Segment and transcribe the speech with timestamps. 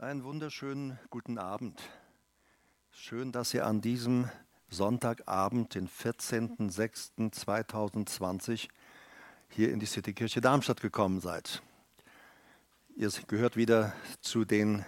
[0.00, 1.78] Einen wunderschönen guten Abend.
[2.90, 4.30] Schön, dass ihr an diesem
[4.70, 8.70] Sonntagabend, den 14.06.2020,
[9.50, 11.60] hier in die Citykirche Darmstadt gekommen seid.
[12.96, 13.92] Ihr gehört wieder
[14.22, 14.86] zu den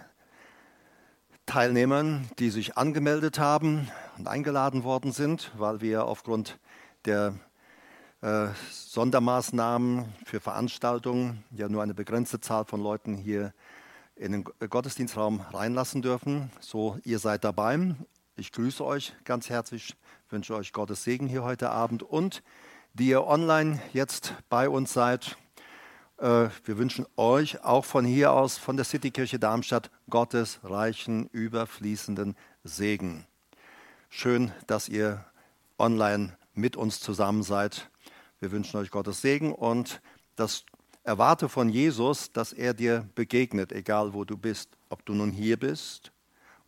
[1.45, 6.57] Teilnehmern, die sich angemeldet haben und eingeladen worden sind, weil wir aufgrund
[7.05, 7.35] der
[8.21, 13.53] äh, Sondermaßnahmen für Veranstaltungen ja nur eine begrenzte Zahl von Leuten hier
[14.15, 16.51] in den Gottesdienstraum reinlassen dürfen.
[16.59, 17.95] So, ihr seid dabei.
[18.35, 19.95] Ich grüße euch ganz herzlich,
[20.29, 22.43] wünsche euch Gottes Segen hier heute Abend und
[22.93, 25.37] die ihr online jetzt bei uns seid.
[26.17, 32.35] Äh, wir wünschen euch auch von hier aus, von der Citykirche Darmstadt, Gottes reichen, überfließenden
[32.63, 33.25] Segen.
[34.09, 35.25] Schön, dass ihr
[35.79, 37.89] online mit uns zusammen seid.
[38.39, 40.01] Wir wünschen euch Gottes Segen und
[40.35, 40.65] das
[41.05, 45.57] Erwarte von Jesus, dass er dir begegnet, egal wo du bist, ob du nun hier
[45.57, 46.13] bist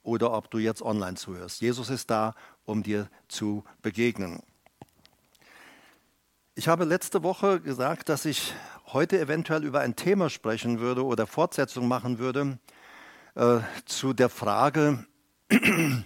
[0.04, 1.62] oder ob du jetzt online zuhörst.
[1.62, 4.44] Jesus ist da, um dir zu begegnen.
[6.54, 8.54] Ich habe letzte Woche gesagt, dass ich
[8.88, 12.60] heute eventuell über ein Thema sprechen würde oder Fortsetzung machen würde
[13.36, 15.06] äh, zu der Frage,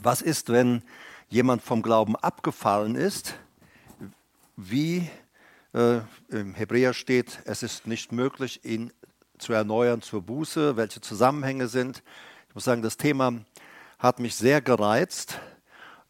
[0.00, 0.82] was ist, wenn
[1.28, 3.34] jemand vom Glauben abgefallen ist?
[4.56, 5.10] Wie
[5.76, 8.92] äh, Im Hebräer steht, es ist nicht möglich, ihn
[9.38, 12.02] zu erneuern zur Buße, welche Zusammenhänge sind.
[12.48, 13.34] Ich muss sagen, das Thema
[13.98, 15.38] hat mich sehr gereizt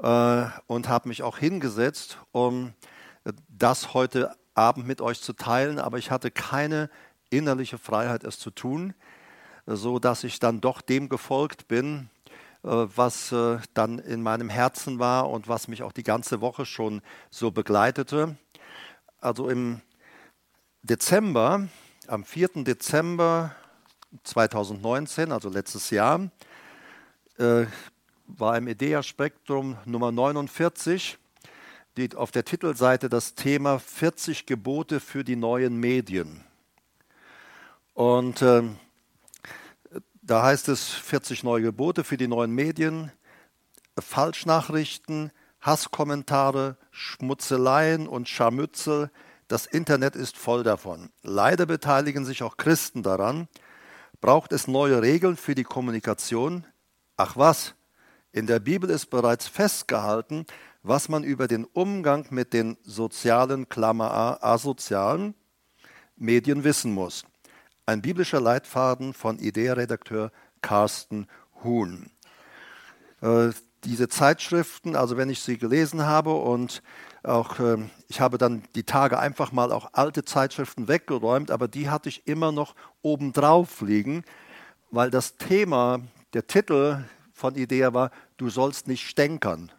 [0.01, 2.75] äh, und habe mich auch hingesetzt, um
[3.49, 6.89] das heute Abend mit euch zu teilen, aber ich hatte keine
[7.31, 8.95] innerliche Freiheit, es zu tun,
[9.67, 12.09] so dass ich dann doch dem gefolgt bin,
[12.63, 16.67] äh, was äh, dann in meinem Herzen war und was mich auch die ganze Woche
[16.67, 18.37] schon so begleitete
[19.27, 19.81] also im
[20.83, 21.67] Dezember,
[22.07, 22.63] am 4.
[22.63, 23.57] Dezember
[24.23, 26.31] 2019, also letztes Jahr,
[27.37, 27.67] äh,
[28.29, 31.19] war im IDEA Spektrum Nummer 49
[31.97, 36.45] die, auf der Titelseite das Thema 40 Gebote für die neuen Medien.
[37.95, 38.63] Und äh,
[40.23, 43.11] da heißt es 40 neue Gebote für die neuen Medien,
[43.99, 45.33] Falschnachrichten,
[45.67, 49.11] Hasskommentare, Schmutzeleien und Scharmützel.
[49.49, 51.11] Das Internet ist voll davon.
[51.23, 53.49] Leider beteiligen sich auch Christen daran.
[54.21, 56.65] Braucht es neue Regeln für die Kommunikation?
[57.17, 57.75] Ach was,
[58.33, 60.47] in der Bibel ist bereits festgehalten,
[60.83, 65.35] was man über den Umgang mit den sozialen, Klammer A, asozialen
[66.17, 67.25] Medien wissen muss.
[67.87, 71.27] Ein biblischer Leitfaden von Idea-Redakteur Carsten
[71.65, 72.11] Huhn.
[73.85, 76.83] Diese Zeitschriften, also wenn ich sie gelesen habe und
[77.23, 77.79] auch, äh,
[78.09, 82.27] ich habe dann die Tage einfach mal auch alte Zeitschriften weggeräumt, aber die hatte ich
[82.27, 84.25] immer noch obendrauf liegen,
[84.91, 86.01] weil das Thema,
[86.33, 89.71] der Titel von Idea war, du sollst nicht stänkern.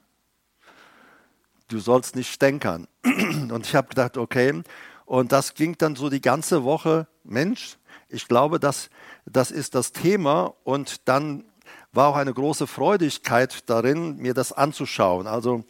[1.70, 2.88] Du sollst nicht stänkern.
[3.04, 4.62] Und ich habe gedacht, okay,
[5.08, 7.78] und das ging dann so die ganze Woche, Mensch,
[8.10, 8.90] ich glaube, das,
[9.26, 10.54] das ist das Thema.
[10.66, 11.46] Und dann
[11.98, 15.26] war auch eine große Freudigkeit darin, mir das anzuschauen.
[15.26, 15.66] Also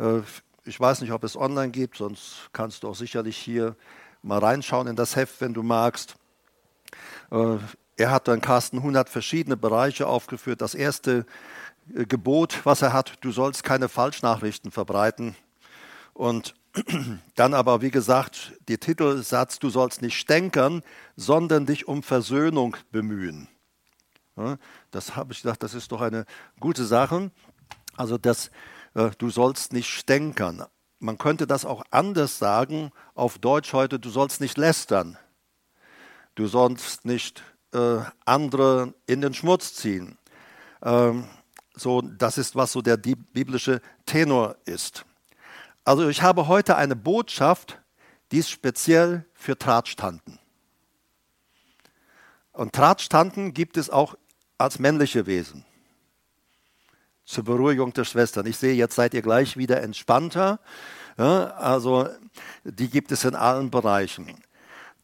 [0.00, 0.22] äh,
[0.64, 3.76] ich weiß nicht, ob es online gibt, sonst kannst du auch sicherlich hier
[4.20, 6.16] mal reinschauen in das Heft, wenn du magst.
[7.30, 7.58] Äh,
[7.96, 10.62] er hat dann Carsten 100 verschiedene Bereiche aufgeführt.
[10.62, 11.24] Das erste
[11.94, 15.36] äh, Gebot, was er hat, du sollst keine Falschnachrichten verbreiten.
[16.12, 16.56] Und
[17.36, 20.82] dann aber, wie gesagt, der Titelsatz, du sollst nicht stänkern,
[21.14, 23.46] sondern dich um Versöhnung bemühen.
[24.90, 26.24] Das habe ich gedacht, das ist doch eine
[26.60, 27.30] gute Sache.
[27.96, 28.50] Also, dass
[28.94, 30.64] äh, du sollst nicht stänkern.
[31.00, 35.16] Man könnte das auch anders sagen, auf Deutsch heute, du sollst nicht lästern.
[36.34, 40.18] Du sollst nicht äh, andere in den Schmutz ziehen.
[40.82, 41.24] Ähm,
[41.74, 45.04] so, das ist, was so der biblische Tenor ist.
[45.84, 47.80] Also ich habe heute eine Botschaft,
[48.30, 50.38] die ist speziell für Tratschtanten.
[52.52, 54.16] Und Tratschtanten gibt es auch
[54.58, 55.64] als männliche Wesen.
[57.24, 58.46] Zur Beruhigung der Schwestern.
[58.46, 60.58] Ich sehe, jetzt seid ihr gleich wieder entspannter.
[61.16, 62.08] Ja, also
[62.64, 64.42] die gibt es in allen Bereichen.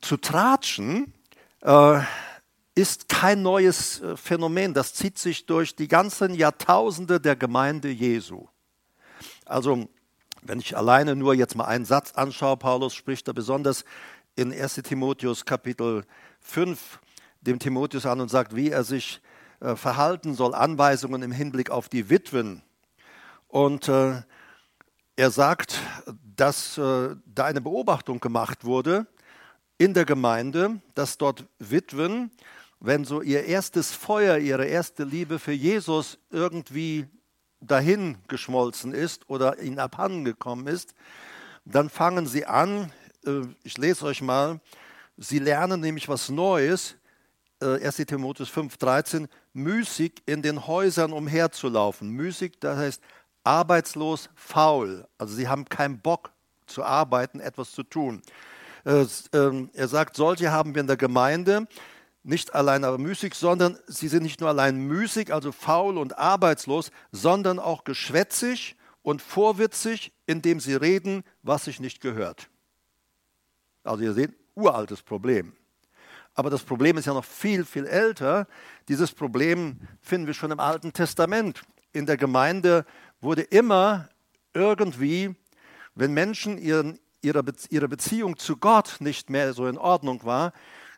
[0.00, 1.12] Zu tratschen
[1.60, 2.00] äh,
[2.74, 4.74] ist kein neues äh, Phänomen.
[4.74, 8.48] Das zieht sich durch die ganzen Jahrtausende der Gemeinde Jesu.
[9.44, 9.88] Also
[10.42, 13.84] wenn ich alleine nur jetzt mal einen Satz anschaue, Paulus spricht da besonders
[14.34, 16.04] in 1 Timotheus Kapitel
[16.40, 17.00] 5
[17.40, 21.88] dem Timotheus an und sagt, wie er sich äh, verhalten soll, Anweisungen im Hinblick auf
[21.88, 22.62] die Witwen.
[23.48, 24.22] Und äh,
[25.16, 25.80] er sagt,
[26.36, 29.06] dass äh, da eine Beobachtung gemacht wurde
[29.78, 32.30] in der Gemeinde, dass dort Witwen
[32.86, 37.06] wenn so ihr erstes Feuer, ihre erste Liebe für Jesus irgendwie
[37.60, 40.94] dahin geschmolzen ist oder ihnen abhanden gekommen ist,
[41.64, 42.92] dann fangen sie an,
[43.24, 44.60] äh, ich lese euch mal,
[45.16, 46.96] sie lernen nämlich was Neues,
[47.60, 52.10] 1 äh, Timotheus 5,13, müßig in den Häusern umherzulaufen.
[52.10, 53.02] Müßig, das heißt
[53.44, 55.06] arbeitslos, faul.
[55.18, 56.32] Also sie haben keinen Bock
[56.66, 58.22] zu arbeiten, etwas zu tun.
[58.84, 61.66] Äh, ähm, er sagt, solche haben wir in der Gemeinde,
[62.22, 66.90] nicht allein aber müßig, sondern sie sind nicht nur allein müßig, also faul und arbeitslos,
[67.12, 72.48] sondern auch geschwätzig und vorwitzig, indem sie reden, was sich nicht gehört.
[73.84, 75.52] Also ihr seht, uraltes Problem.
[76.34, 78.46] Aber das Problem ist ja noch viel, viel älter.
[78.88, 81.62] Dieses Problem finden wir schon im Alten Testament.
[81.92, 82.84] In der Gemeinde
[83.20, 84.08] wurde immer
[84.52, 85.34] irgendwie,
[85.94, 90.52] wenn Menschen ihren, ihre, ihre Beziehung zu Gott nicht mehr so in Ordnung war,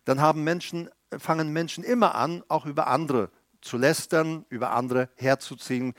[0.07, 0.89] dann haben Menschen,
[1.19, 3.31] fangen Menschen immer an, auch über andere
[3.61, 5.95] zu lästern, über andere herzuziehen,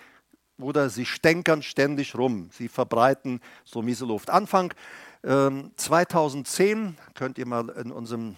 [0.60, 2.50] oder sie stänkern ständig rum.
[2.52, 4.32] Sie verbreiten so miese Luft.
[4.32, 4.74] Anfang
[5.22, 8.38] äh, 2010 könnt ihr mal in unserem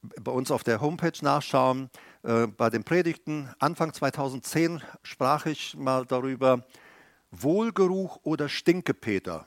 [0.00, 1.90] bei uns auf der Homepage nachschauen.
[2.22, 6.64] Äh, bei den Predigten Anfang 2010 sprach ich mal darüber,
[7.30, 9.46] Wohlgeruch oder Stinkepeter.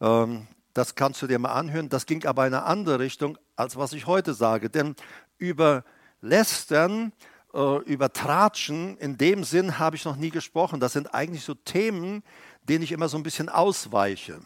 [0.00, 1.88] Ähm, das kannst du dir mal anhören.
[1.88, 4.70] Das ging aber in eine andere Richtung, als was ich heute sage.
[4.70, 4.94] Denn
[5.38, 5.84] über
[6.20, 7.12] Lästern,
[7.52, 10.80] äh, über Tratschen, in dem Sinn habe ich noch nie gesprochen.
[10.80, 12.22] Das sind eigentlich so Themen,
[12.68, 14.40] denen ich immer so ein bisschen ausweiche.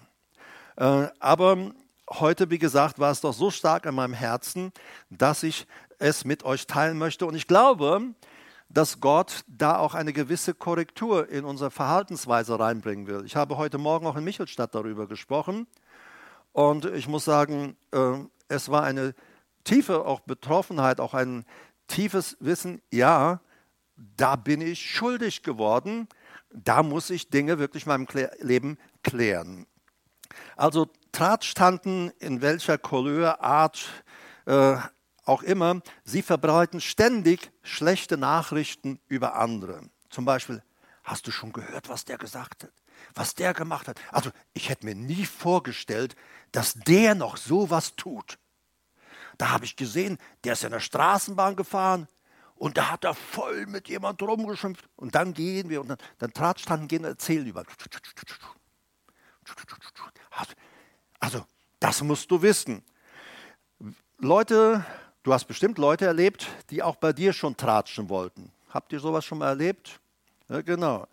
[0.77, 1.73] aber
[2.11, 4.73] heute, wie gesagt, war es doch so stark in meinem Herzen,
[5.11, 5.67] dass ich
[5.99, 7.27] es mit euch teilen möchte.
[7.27, 8.15] Und ich glaube,
[8.69, 13.23] dass Gott da auch eine gewisse Korrektur in unsere Verhaltensweise reinbringen will.
[13.25, 15.67] Ich habe heute Morgen auch in Michelstadt darüber gesprochen.
[16.53, 18.19] Und ich muss sagen, äh,
[18.49, 19.15] es war eine
[19.65, 21.45] tiefe auch Betroffenheit, auch ein
[21.89, 23.41] tiefes Wissen, ja,
[23.97, 26.09] da bin ich schuldig geworden,
[26.51, 28.07] da muss ich Dinge wirklich in meinem
[28.41, 29.67] Leben klären.
[30.57, 33.87] Also Tratstanden in welcher Couleur, Art
[34.47, 34.77] äh,
[35.25, 39.89] auch immer, sie verbreiten ständig schlechte Nachrichten über andere.
[40.11, 40.63] Zum Beispiel,
[41.03, 42.73] hast du schon gehört, was der gesagt hat?
[43.15, 44.01] Was der gemacht hat?
[44.11, 46.17] Also, ich hätte mir nie vorgestellt,
[46.53, 48.39] dass der noch sowas tut.
[49.39, 52.09] Da habe ich gesehen, der ist in der Straßenbahn gefahren
[52.57, 54.89] und da hat er voll mit jemand rumgeschimpft.
[54.97, 57.65] Und dann gehen wir und dann, dann Tratstanden gehen und erzählen über.
[61.21, 61.45] Also,
[61.81, 62.83] das musst du wissen.
[64.19, 64.85] Leute,
[65.23, 68.53] du hast bestimmt Leute erlebt, die auch bei dir schon tratschen wollten.
[68.71, 70.01] Habt ihr sowas schon mal erlebt?
[70.49, 71.07] Ja, genau.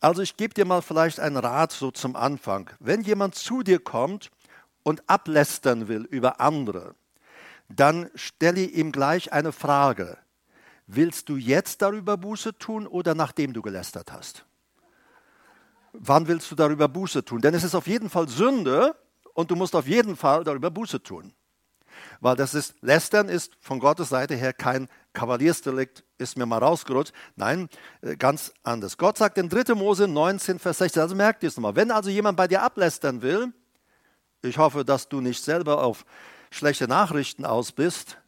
[0.00, 2.70] Also ich gebe dir mal vielleicht einen Rat so zum Anfang.
[2.80, 4.30] Wenn jemand zu dir kommt
[4.82, 6.94] und ablästern will über andere,
[7.68, 10.18] dann stelle ihm gleich eine Frage.
[10.86, 14.44] Willst du jetzt darüber Buße tun oder nachdem du gelästert hast?
[16.00, 17.40] Wann willst du darüber Buße tun?
[17.40, 18.94] Denn es ist auf jeden Fall Sünde,
[19.36, 21.34] und du musst auf jeden Fall darüber Buße tun.
[22.20, 27.12] Weil das ist, Lästern ist von Gottes Seite her kein Kavaliersdelikt, ist mir mal rausgerutscht.
[27.36, 27.68] Nein,
[28.00, 28.96] äh, ganz anders.
[28.96, 29.74] Gott sagt in 3.
[29.74, 33.20] Mose 19, Vers 16, also merkt ihr es nochmal, wenn also jemand bei dir ablästern
[33.20, 33.52] will,
[34.42, 36.06] ich hoffe, dass du nicht selber auf
[36.50, 38.18] schlechte Nachrichten aus bist,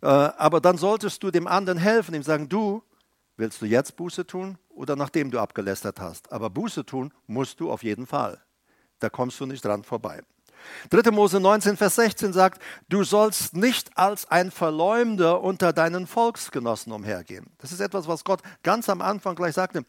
[0.00, 2.82] äh, aber dann solltest du dem anderen helfen, ihm sagen, du,
[3.36, 6.32] willst du jetzt Buße tun oder nachdem du abgelästert hast?
[6.32, 8.40] Aber Buße tun musst du auf jeden Fall.
[8.98, 10.22] Da kommst du nicht dran vorbei.
[10.90, 11.10] 3.
[11.10, 17.46] Mose 19, Vers 16 sagt, du sollst nicht als ein Verleumder unter deinen Volksgenossen umhergehen.
[17.58, 19.84] Das ist etwas, was Gott ganz am Anfang gleich sagte.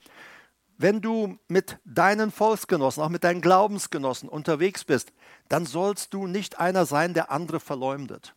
[0.77, 5.11] Wenn du mit deinen Volksgenossen, auch mit deinen Glaubensgenossen unterwegs bist,
[5.49, 8.35] dann sollst du nicht einer sein, der andere verleumdet.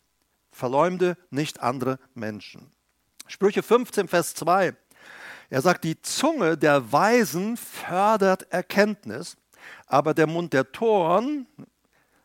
[0.51, 2.71] Verleumde nicht andere Menschen.
[3.27, 4.75] Sprüche 15, Vers 2.
[5.51, 9.35] Er sagt, die Zunge der Weisen fördert Erkenntnis,
[9.85, 11.45] aber der Mund der Toren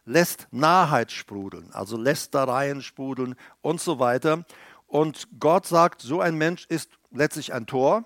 [0.04, 4.44] lässt Nahheit sprudeln, also Lästereien sprudeln und so weiter.
[4.86, 8.04] Und Gott sagt, so ein Mensch ist letztlich ein Tor.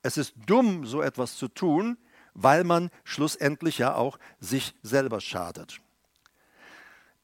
[0.00, 1.98] Es ist dumm, so etwas zu tun,
[2.32, 5.80] weil man schlussendlich ja auch sich selber schadet.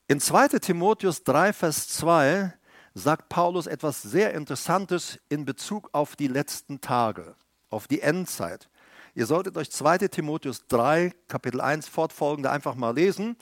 [0.06, 2.52] In 2 Timotheus 3, Vers 2
[2.98, 7.34] sagt Paulus etwas sehr Interessantes in Bezug auf die letzten Tage,
[7.70, 8.68] auf die Endzeit.
[9.14, 13.36] Ihr solltet euch 2 Timotheus 3, Kapitel 1 fortfolgende einfach mal lesen.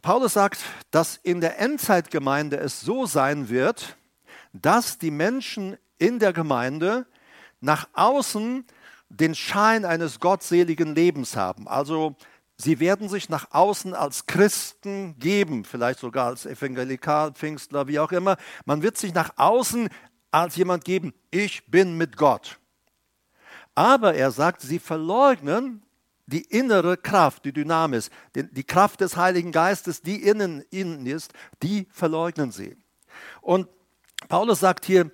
[0.00, 3.96] Paulus sagt, dass in der Endzeitgemeinde es so sein wird,
[4.52, 7.06] dass die Menschen in der Gemeinde
[7.60, 8.64] nach außen
[9.08, 11.68] den Schein eines gottseligen Lebens haben.
[11.68, 12.16] Also
[12.62, 18.12] Sie werden sich nach außen als Christen geben, vielleicht sogar als Evangelikal, Pfingstler, wie auch
[18.12, 18.36] immer.
[18.66, 19.88] Man wird sich nach außen
[20.30, 22.60] als jemand geben, ich bin mit Gott.
[23.74, 25.82] Aber er sagt, sie verleugnen
[26.26, 31.32] die innere Kraft, die Dynamis, die Kraft des Heiligen Geistes, die innen ihnen ist,
[31.64, 32.76] die verleugnen sie.
[33.40, 33.66] Und
[34.28, 35.10] Paulus sagt hier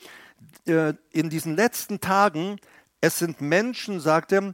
[0.67, 2.61] äh, in diesen letzten Tagen,
[3.01, 4.53] es sind Menschen, sagt er,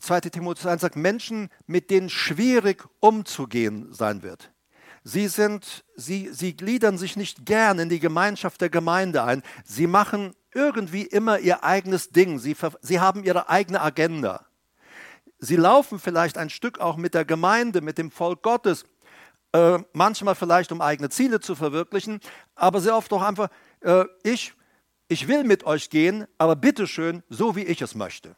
[0.00, 4.50] 2 äh, Timotheus 1 sagt, Menschen, mit denen schwierig umzugehen sein wird.
[5.04, 9.42] Sie, sind, sie, sie gliedern sich nicht gern in die Gemeinschaft der Gemeinde ein.
[9.64, 12.38] Sie machen irgendwie immer ihr eigenes Ding.
[12.38, 14.46] Sie, sie haben ihre eigene Agenda.
[15.38, 18.84] Sie laufen vielleicht ein Stück auch mit der Gemeinde, mit dem Volk Gottes,
[19.52, 22.20] äh, manchmal vielleicht um eigene Ziele zu verwirklichen,
[22.54, 23.48] aber sehr oft auch einfach,
[23.80, 24.52] äh, ich,
[25.06, 28.36] ich will mit euch gehen, aber bitteschön, so wie ich es möchte.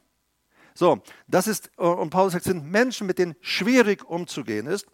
[0.80, 4.86] So, das ist, äh, und Paulus sagt, sind Menschen, mit denen schwierig umzugehen ist.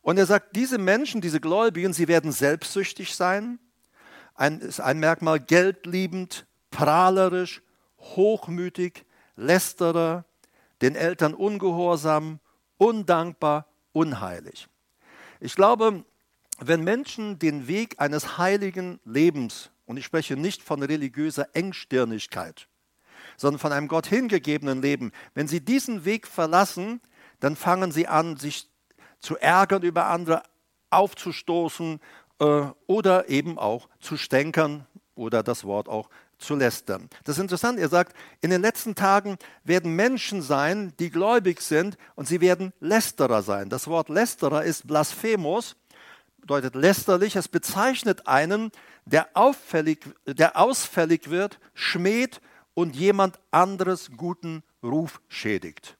[0.00, 3.58] Und er sagt, diese Menschen, diese Gläubigen, sie werden selbstsüchtig sein.
[4.34, 7.60] Ein, ist ein Merkmal, geldliebend, prahlerisch,
[7.98, 9.04] hochmütig,
[9.36, 10.24] lästerer,
[10.80, 12.40] den Eltern ungehorsam,
[12.78, 14.66] undankbar, unheilig.
[15.40, 16.06] Ich glaube,
[16.58, 22.66] wenn Menschen den Weg eines heiligen Lebens, und ich spreche nicht von religiöser Engstirnigkeit,
[23.36, 25.12] sondern von einem Gott hingegebenen Leben.
[25.34, 27.00] Wenn sie diesen Weg verlassen,
[27.40, 28.68] dann fangen sie an, sich
[29.20, 30.42] zu ärgern über andere,
[30.90, 32.00] aufzustoßen
[32.40, 37.08] äh, oder eben auch zu stänkern oder das Wort auch zu lästern.
[37.24, 41.96] Das ist interessant, er sagt, in den letzten Tagen werden Menschen sein, die gläubig sind
[42.14, 43.68] und sie werden Lästerer sein.
[43.68, 45.76] Das Wort Lästerer ist Blasphemos,
[46.40, 47.36] bedeutet lästerlich.
[47.36, 48.70] Es bezeichnet einen,
[49.06, 52.40] der, auffällig, der ausfällig wird, schmäht
[52.74, 55.96] und jemand anderes guten Ruf schädigt.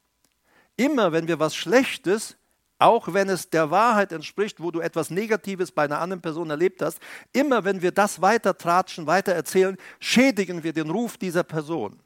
[0.77, 2.37] Immer wenn wir was Schlechtes,
[2.79, 6.83] auch wenn es der Wahrheit entspricht, wo du etwas Negatives bei einer anderen Person erlebt
[6.83, 6.99] hast,
[7.33, 12.01] immer wenn wir das weiter tratschen, weiter erzählen, schädigen wir den Ruf dieser Person.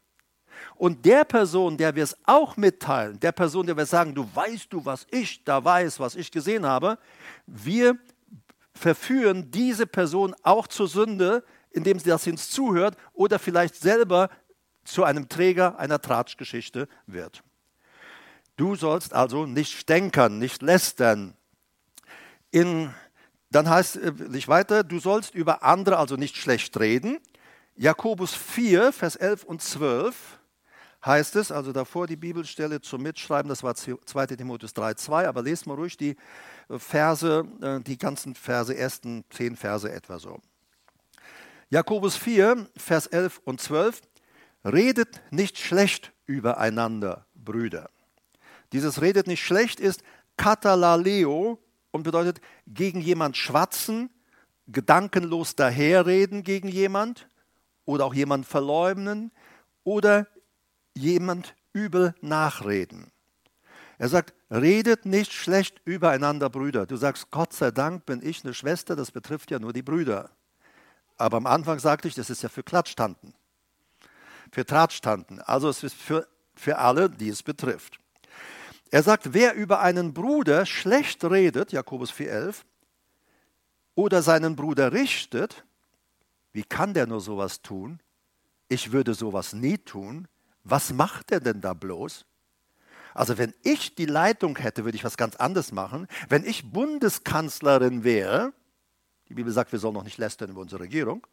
[0.77, 4.73] Und der Person, der wir es auch mitteilen, der Person, der wir sagen, du weißt
[4.73, 6.99] du, was ich da weiß, was ich gesehen habe,
[7.47, 7.97] wir
[8.75, 14.31] verführen diese Person auch zur Sünde, indem sie das uns zuhört oder vielleicht selber
[14.89, 17.43] zu einem Träger einer Tratschgeschichte wird.
[18.57, 21.35] Du sollst also nicht stänkern, nicht lästern.
[22.51, 22.93] In,
[23.51, 27.19] dann heißt es äh, weiter, du sollst über andere also nicht schlecht reden.
[27.77, 30.17] Jakobus 4, Vers 11 und 12
[31.05, 35.43] heißt es, also davor die Bibelstelle zum Mitschreiben, das war 2 Timotheus 3, 2, aber
[35.43, 36.17] lest mal ruhig die
[36.69, 40.41] äh, Verse, äh, die ganzen Verse, ersten zehn Verse etwa so.
[41.71, 44.01] Jakobus 4, Vers 11 und 12.
[44.65, 47.91] Redet nicht schlecht übereinander, Brüder.
[48.73, 50.03] Dieses redet nicht schlecht ist
[50.37, 51.59] katalaleo
[51.91, 54.11] und bedeutet gegen jemand schwatzen,
[54.67, 57.29] gedankenlos daherreden gegen jemand
[57.85, 59.33] oder auch jemand verleumden
[59.85, 60.27] oder
[60.95, 63.11] jemand übel nachreden.
[63.97, 66.87] Er sagt, redet nicht schlecht übereinander, Brüder.
[66.87, 70.31] Du sagst, Gott sei Dank bin ich eine Schwester, das betrifft ja nur die Brüder.
[71.17, 73.35] Aber am Anfang sagte ich, das ist ja für Klatschtanten
[74.51, 75.41] für Tratschtanten.
[75.41, 77.99] Also es ist für, für alle, die es betrifft.
[78.91, 82.63] Er sagt, wer über einen Bruder schlecht redet, Jakobus 4,11,
[83.95, 85.65] oder seinen Bruder richtet,
[86.53, 88.01] wie kann der nur sowas tun?
[88.69, 90.29] Ich würde sowas nie tun.
[90.65, 92.25] Was macht er denn da bloß?
[93.15, 96.07] Also wenn ich die Leitung hätte, würde ich was ganz anderes machen.
[96.29, 98.53] Wenn ich Bundeskanzlerin wäre,
[99.29, 101.27] die Bibel sagt, wir sollen noch nicht lästern über unsere Regierung,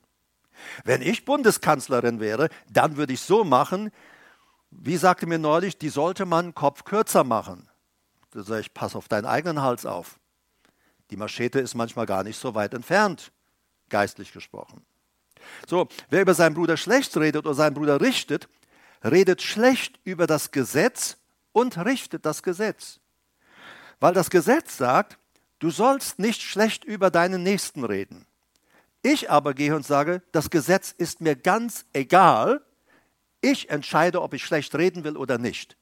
[0.84, 3.92] wenn ich Bundeskanzlerin wäre, dann würde ich so machen,
[4.72, 7.70] wie sagte mir neulich, die sollte man Kopf kürzer machen.
[8.32, 10.20] Da sage ich, pass auf deinen eigenen Hals auf.
[11.12, 13.32] Die Maschete ist manchmal gar nicht so weit entfernt,
[13.90, 14.86] geistlich gesprochen.
[15.68, 18.50] So, wer über seinen Bruder schlecht redet oder seinen Bruder richtet,
[19.04, 21.18] redet schlecht über das Gesetz
[21.52, 23.00] und richtet das Gesetz.
[24.00, 25.18] Weil das Gesetz sagt,
[25.60, 28.26] du sollst nicht schlecht über deinen Nächsten reden.
[29.06, 32.66] Ich aber gehe und sage, das Gesetz ist mir ganz egal.
[33.40, 35.78] Ich entscheide, ob ich schlecht reden will oder nicht.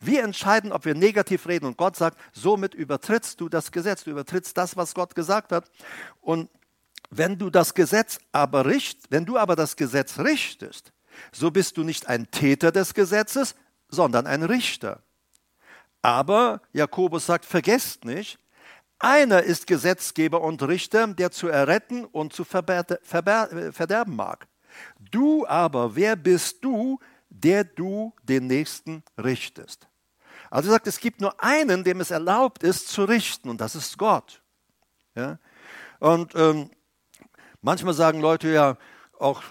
[0.00, 1.64] Wir entscheiden, ob wir negativ reden.
[1.64, 5.70] Und Gott sagt, somit übertrittst du das Gesetz, du übertrittst das, was Gott gesagt hat.
[6.20, 6.50] Und
[7.08, 10.92] wenn du das Gesetz aber richt, wenn du aber das Gesetz richtest,
[11.32, 13.54] so bist du nicht ein Täter des Gesetzes,
[13.88, 15.02] sondern ein Richter.
[16.02, 18.38] Aber Jakobus sagt, vergesst nicht,
[18.98, 24.48] einer ist Gesetzgeber und Richter, der zu erretten und zu verderben mag.
[25.10, 29.88] Du aber, wer bist du, der du den Nächsten richtest?
[30.50, 33.74] Also er sagt, es gibt nur einen, dem es erlaubt ist, zu richten, und das
[33.74, 34.42] ist Gott.
[35.14, 35.38] Ja?
[36.00, 36.70] Und ähm,
[37.60, 38.76] manchmal sagen Leute ja
[39.18, 39.42] auch,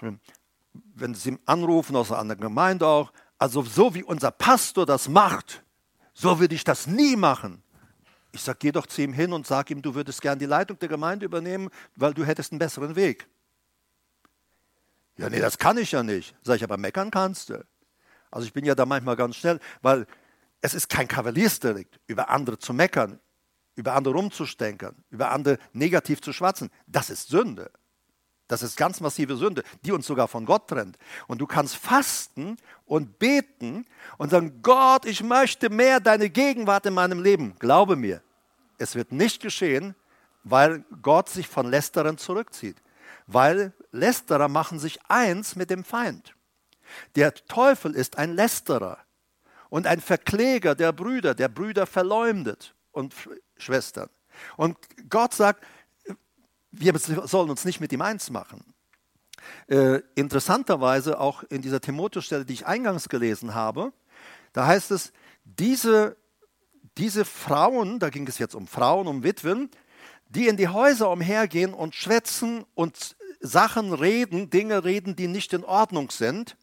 [0.94, 5.62] wenn sie anrufen aus einer anderen Gemeinde auch, also so wie unser Pastor das macht,
[6.12, 7.62] so würde ich das nie machen.
[8.32, 10.78] Ich sage, geh doch zu ihm hin und sag ihm, du würdest gern die Leitung
[10.78, 13.26] der Gemeinde übernehmen, weil du hättest einen besseren Weg.
[15.16, 16.34] Ja, nee, das kann ich ja nicht.
[16.42, 17.64] Sag ich, aber meckern kannst du.
[18.30, 20.06] Also ich bin ja da manchmal ganz schnell, weil
[20.60, 23.18] es ist kein Kavaliersdelikt, über andere zu meckern,
[23.74, 26.70] über andere rumzustenkern, über andere negativ zu schwatzen.
[26.86, 27.70] Das ist Sünde.
[28.48, 30.98] Das ist ganz massive Sünde, die uns sogar von Gott trennt.
[31.26, 33.84] Und du kannst fasten und beten
[34.16, 37.54] und sagen, Gott, ich möchte mehr deine Gegenwart in meinem Leben.
[37.58, 38.22] Glaube mir,
[38.78, 39.94] es wird nicht geschehen,
[40.44, 42.76] weil Gott sich von Lästerern zurückzieht.
[43.26, 46.34] Weil Lästerer machen sich eins mit dem Feind.
[47.16, 48.98] Der Teufel ist ein Lästerer
[49.68, 53.14] und ein Verkläger der Brüder, der Brüder verleumdet und
[53.58, 54.08] Schwestern.
[54.56, 54.78] Und
[55.10, 55.64] Gott sagt,
[56.70, 58.74] wir sollen uns nicht mit ihm eins machen.
[59.68, 63.92] Äh, interessanterweise auch in dieser Timotheus-Stelle, die ich eingangs gelesen habe,
[64.52, 65.12] da heißt es,
[65.44, 66.16] diese,
[66.96, 69.70] diese Frauen, da ging es jetzt um Frauen, um Witwen,
[70.28, 75.64] die in die Häuser umhergehen und schwätzen und Sachen reden, Dinge reden, die nicht in
[75.64, 76.56] Ordnung sind.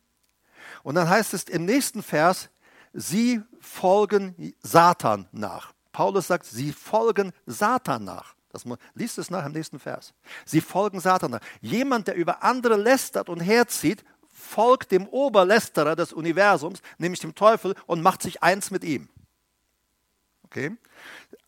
[0.83, 2.50] Und dann heißt es im nächsten Vers,
[2.93, 5.74] sie folgen Satan nach.
[5.91, 8.35] Paulus sagt, sie folgen Satan nach.
[8.55, 10.13] Das, liest es nach im nächsten Vers.
[10.45, 11.39] Sie folgen Satan.
[11.59, 17.75] Jemand, der über andere lästert und herzieht, folgt dem Oberlästerer des Universums, nämlich dem Teufel,
[17.85, 19.09] und macht sich eins mit ihm.
[20.43, 20.71] Okay?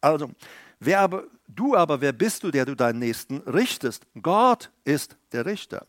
[0.01, 0.31] Also,
[0.79, 4.05] wer aber, du aber, wer bist du, der du deinen Nächsten richtest?
[4.21, 5.85] Gott ist der Richter.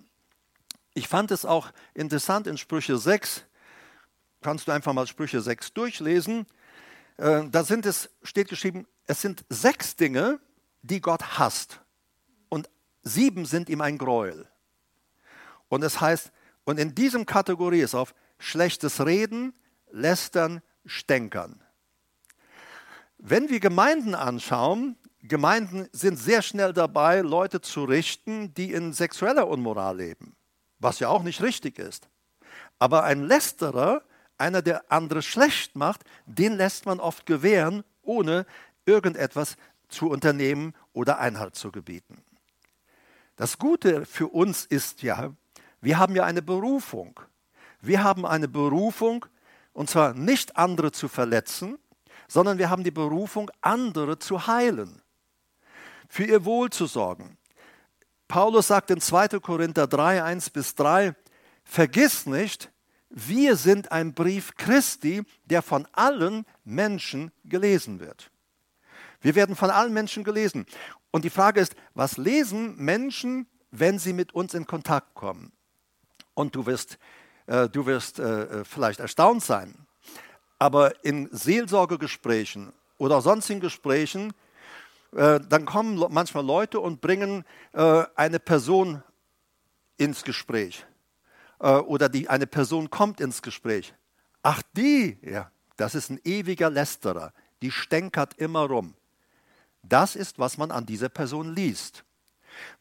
[0.94, 3.44] Ich fand es auch interessant in Sprüche 6,
[4.40, 6.46] kannst du einfach mal Sprüche 6 durchlesen.
[7.16, 10.38] Äh, da sind es, steht geschrieben, es sind sechs Dinge,
[10.82, 11.80] die Gott hasst.
[12.48, 12.68] Und
[13.02, 14.48] sieben sind ihm ein Gräuel.
[15.68, 16.32] Und es heißt,
[16.64, 19.54] und in diesem Kategorie ist auf schlechtes Reden,
[19.90, 21.62] Lästern, Stänkern.
[23.18, 29.48] Wenn wir Gemeinden anschauen, Gemeinden sind sehr schnell dabei, Leute zu richten, die in sexueller
[29.48, 30.36] Unmoral leben,
[30.78, 32.08] was ja auch nicht richtig ist.
[32.78, 34.02] Aber ein Lästerer,
[34.36, 38.46] einer, der andere schlecht macht, den lässt man oft gewähren, ohne
[38.86, 39.56] irgendetwas
[39.88, 42.22] zu unternehmen oder Einhalt zu gebieten.
[43.36, 45.32] Das Gute für uns ist ja,
[45.80, 47.20] wir haben ja eine Berufung.
[47.80, 49.26] Wir haben eine Berufung,
[49.72, 51.78] und zwar nicht andere zu verletzen,
[52.26, 55.00] sondern wir haben die Berufung, andere zu heilen,
[56.08, 57.38] für ihr Wohl zu sorgen.
[58.26, 59.40] Paulus sagt in 2.
[59.40, 61.14] Korinther 3, 1 bis 3,
[61.64, 62.70] vergiss nicht,
[63.08, 68.30] wir sind ein Brief Christi, der von allen Menschen gelesen wird.
[69.20, 70.66] Wir werden von allen Menschen gelesen.
[71.10, 75.52] Und die Frage ist, was lesen Menschen, wenn sie mit uns in Kontakt kommen?
[76.34, 76.98] Und du wirst,
[77.46, 79.86] äh, du wirst äh, vielleicht erstaunt sein.
[80.58, 84.32] Aber in Seelsorgegesprächen oder sonstigen Gesprächen,
[85.12, 89.02] äh, dann kommen manchmal Leute und bringen äh, eine Person
[89.96, 90.86] ins Gespräch.
[91.60, 93.94] Äh, oder die, eine Person kommt ins Gespräch.
[94.42, 97.32] Ach, die, ja, das ist ein ewiger Lästerer.
[97.62, 98.94] Die stänkert immer rum.
[99.88, 102.04] Das ist, was man an dieser Person liest.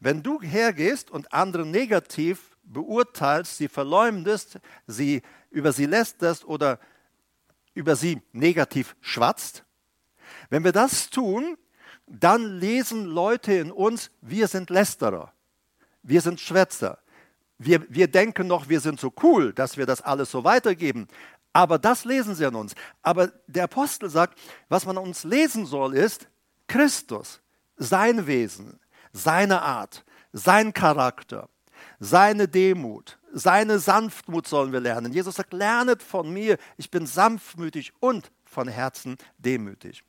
[0.00, 6.78] Wenn du hergehst und andere negativ beurteilst, sie verleumdest, sie über sie lästerst oder
[7.74, 9.64] über sie negativ schwatzt,
[10.50, 11.56] wenn wir das tun,
[12.06, 15.32] dann lesen Leute in uns, wir sind Lästerer,
[16.02, 16.98] wir sind Schwätzer.
[17.58, 21.08] Wir, wir denken noch, wir sind so cool, dass wir das alles so weitergeben.
[21.52, 22.74] Aber das lesen sie an uns.
[23.02, 26.28] Aber der Apostel sagt, was man an uns lesen soll, ist,
[26.68, 27.40] Christus,
[27.76, 28.78] sein Wesen,
[29.12, 31.48] seine Art, sein Charakter,
[31.98, 35.12] seine Demut, seine Sanftmut sollen wir lernen.
[35.12, 40.04] Jesus sagt, lernet von mir, ich bin sanftmütig und von Herzen demütig.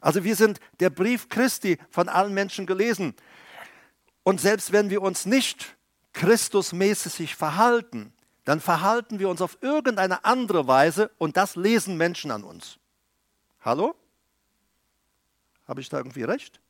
[0.00, 3.14] Also wir sind der Brief Christi von allen Menschen gelesen.
[4.22, 5.76] Und selbst wenn wir uns nicht
[6.12, 8.12] Christusmäßig verhalten,
[8.44, 12.78] dann verhalten wir uns auf irgendeine andere Weise und das lesen Menschen an uns.
[13.60, 13.94] Hallo?
[15.66, 16.60] Habe ich da irgendwie recht?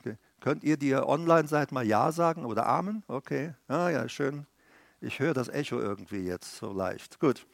[0.00, 0.16] Okay.
[0.40, 3.02] Könnt ihr, die ihr online seid, mal Ja sagen oder Amen?
[3.08, 4.46] Okay, ah ja, schön.
[5.00, 7.20] Ich höre das Echo irgendwie jetzt so leicht.
[7.20, 7.46] Gut.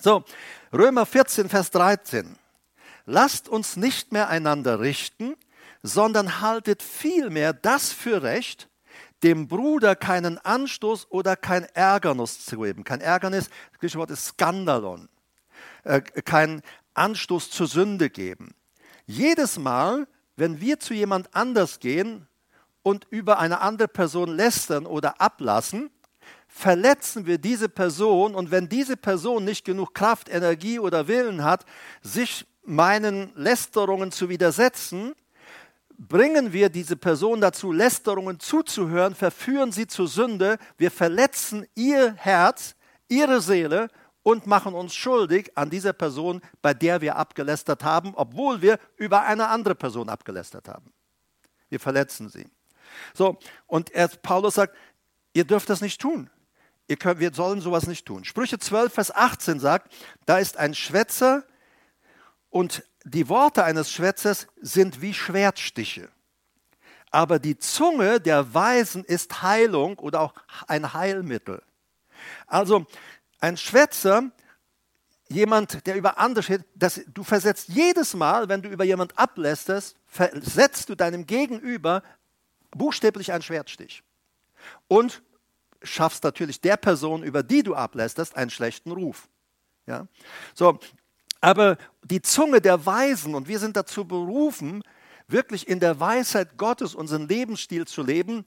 [0.00, 0.24] So,
[0.72, 2.36] Römer 14, Vers 13.
[3.06, 5.36] Lasst uns nicht mehr einander richten,
[5.82, 8.68] sondern haltet vielmehr das für recht,
[9.22, 12.84] dem Bruder keinen Anstoß oder kein Ärgernis zu geben.
[12.84, 15.08] Kein Ärgernis, das griechische Wort ist Skandalon.
[15.84, 16.62] Äh, kein
[16.94, 18.54] Anstoß zur Sünde geben.
[19.06, 22.26] Jedes Mal, wenn wir zu jemand anders gehen
[22.82, 25.90] und über eine andere Person lästern oder ablassen,
[26.48, 31.64] verletzen wir diese Person und wenn diese Person nicht genug Kraft, Energie oder Willen hat,
[32.02, 35.14] sich meinen Lästerungen zu widersetzen,
[35.98, 42.74] bringen wir diese Person dazu, Lästerungen zuzuhören, verführen sie zur Sünde, wir verletzen ihr Herz,
[43.08, 43.88] ihre Seele
[44.26, 49.22] und machen uns schuldig an dieser Person, bei der wir abgelästert haben, obwohl wir über
[49.22, 50.92] eine andere Person abgelästert haben.
[51.68, 52.44] Wir verletzen sie.
[53.14, 54.74] So, und er, Paulus sagt,
[55.32, 56.28] ihr dürft das nicht tun.
[56.98, 58.24] Könnt, wir sollen sowas nicht tun.
[58.24, 61.44] Sprüche 12, Vers 18 sagt, da ist ein Schwätzer
[62.50, 66.08] und die Worte eines Schwätzers sind wie Schwertstiche.
[67.12, 70.34] Aber die Zunge der Weisen ist Heilung oder auch
[70.66, 71.62] ein Heilmittel.
[72.46, 72.86] Also
[73.40, 74.30] ein Schwätzer,
[75.28, 79.96] jemand, der über andere steht, das, du versetzt jedes Mal, wenn du über jemand ablästest,
[80.06, 82.02] versetzt du deinem Gegenüber
[82.70, 84.02] buchstäblich einen Schwertstich.
[84.88, 85.22] Und
[85.82, 89.28] schaffst natürlich der Person, über die du ablästerst, einen schlechten Ruf.
[89.86, 90.06] Ja?
[90.54, 90.78] So,
[91.40, 94.82] aber die Zunge der Weisen, und wir sind dazu berufen,
[95.28, 98.44] wirklich in der Weisheit Gottes unseren Lebensstil zu leben,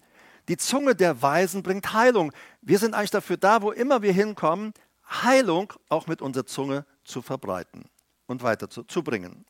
[0.49, 2.33] die Zunge der Weisen bringt Heilung.
[2.61, 4.73] Wir sind eigentlich dafür da, wo immer wir hinkommen,
[5.07, 7.85] Heilung auch mit unserer Zunge zu verbreiten
[8.25, 9.45] und weiterzubringen.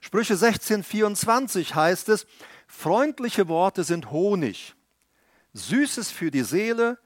[0.00, 2.26] Sprüche 16, 24 heißt es,
[2.66, 4.74] freundliche Worte sind Honig,
[5.54, 6.98] Süßes für die Seele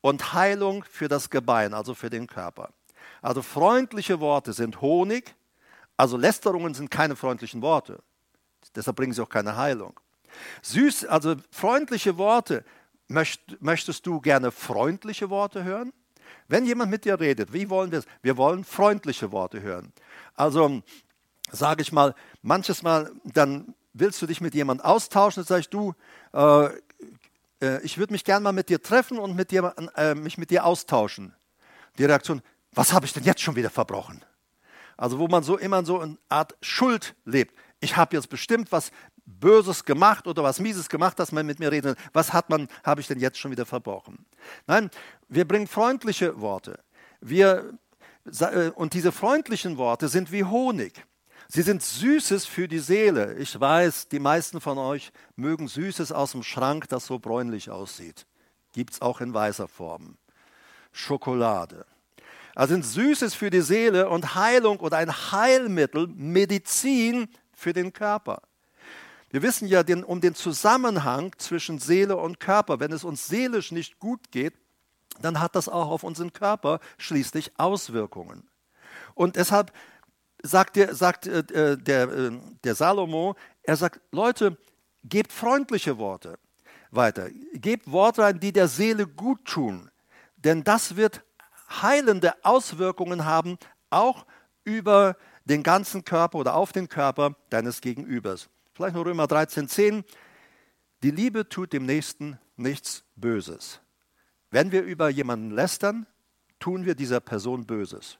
[0.00, 2.72] und Heilung für das Gebein, also für den Körper.
[3.20, 5.34] Also freundliche Worte sind Honig,
[5.96, 8.02] also Lästerungen sind keine freundlichen Worte.
[8.74, 9.98] Deshalb bringen sie auch keine Heilung.
[10.62, 12.64] Süß, also freundliche Worte.
[13.08, 15.92] Möcht, möchtest du gerne freundliche Worte hören?
[16.48, 18.06] Wenn jemand mit dir redet, wie wollen wir es?
[18.22, 19.92] Wir wollen freundliche Worte hören.
[20.34, 20.82] Also
[21.50, 25.94] sage ich mal, manches Mal, dann willst du dich mit jemand austauschen, dann sagst du,
[26.32, 26.66] äh,
[27.60, 30.50] äh, ich würde mich gerne mal mit dir treffen und mit dir, äh, mich mit
[30.50, 31.34] dir austauschen.
[31.98, 34.24] Die Reaktion, was habe ich denn jetzt schon wieder verbrochen?
[34.96, 37.54] Also wo man so immer so eine Art Schuld lebt.
[37.80, 38.92] Ich habe jetzt bestimmt was
[39.40, 41.98] Böses gemacht oder was Mieses gemacht, dass man mit mir redet.
[42.12, 44.24] Was hat man, habe ich denn jetzt schon wieder verbrochen?
[44.66, 44.90] Nein,
[45.28, 46.78] wir bringen freundliche Worte.
[47.20, 47.78] Wir,
[48.40, 51.04] äh, und diese freundlichen Worte sind wie Honig.
[51.48, 53.34] Sie sind Süßes für die Seele.
[53.34, 58.26] Ich weiß, die meisten von euch mögen Süßes aus dem Schrank, das so bräunlich aussieht.
[58.72, 60.16] Gibt es auch in weißer Form.
[60.92, 61.84] Schokolade.
[62.54, 68.42] Also sind Süßes für die Seele und Heilung oder ein Heilmittel, Medizin für den Körper.
[69.32, 72.80] Wir wissen ja den, um den Zusammenhang zwischen Seele und Körper.
[72.80, 74.52] Wenn es uns seelisch nicht gut geht,
[75.22, 78.46] dann hat das auch auf unseren Körper schließlich Auswirkungen.
[79.14, 79.72] Und deshalb
[80.42, 82.30] sagt, der, sagt äh, der, äh,
[82.62, 84.58] der Salomo, er sagt, Leute,
[85.02, 86.38] gebt freundliche Worte
[86.90, 87.30] weiter.
[87.54, 89.90] Gebt Worte ein, die der Seele gut tun.
[90.36, 91.22] Denn das wird
[91.80, 93.56] heilende Auswirkungen haben,
[93.88, 94.26] auch
[94.64, 95.16] über
[95.46, 98.50] den ganzen Körper oder auf den Körper deines Gegenübers.
[98.74, 100.04] Vielleicht noch Römer 13, 10.
[101.02, 103.80] Die Liebe tut dem Nächsten nichts Böses.
[104.50, 106.06] Wenn wir über jemanden lästern,
[106.58, 108.18] tun wir dieser Person Böses.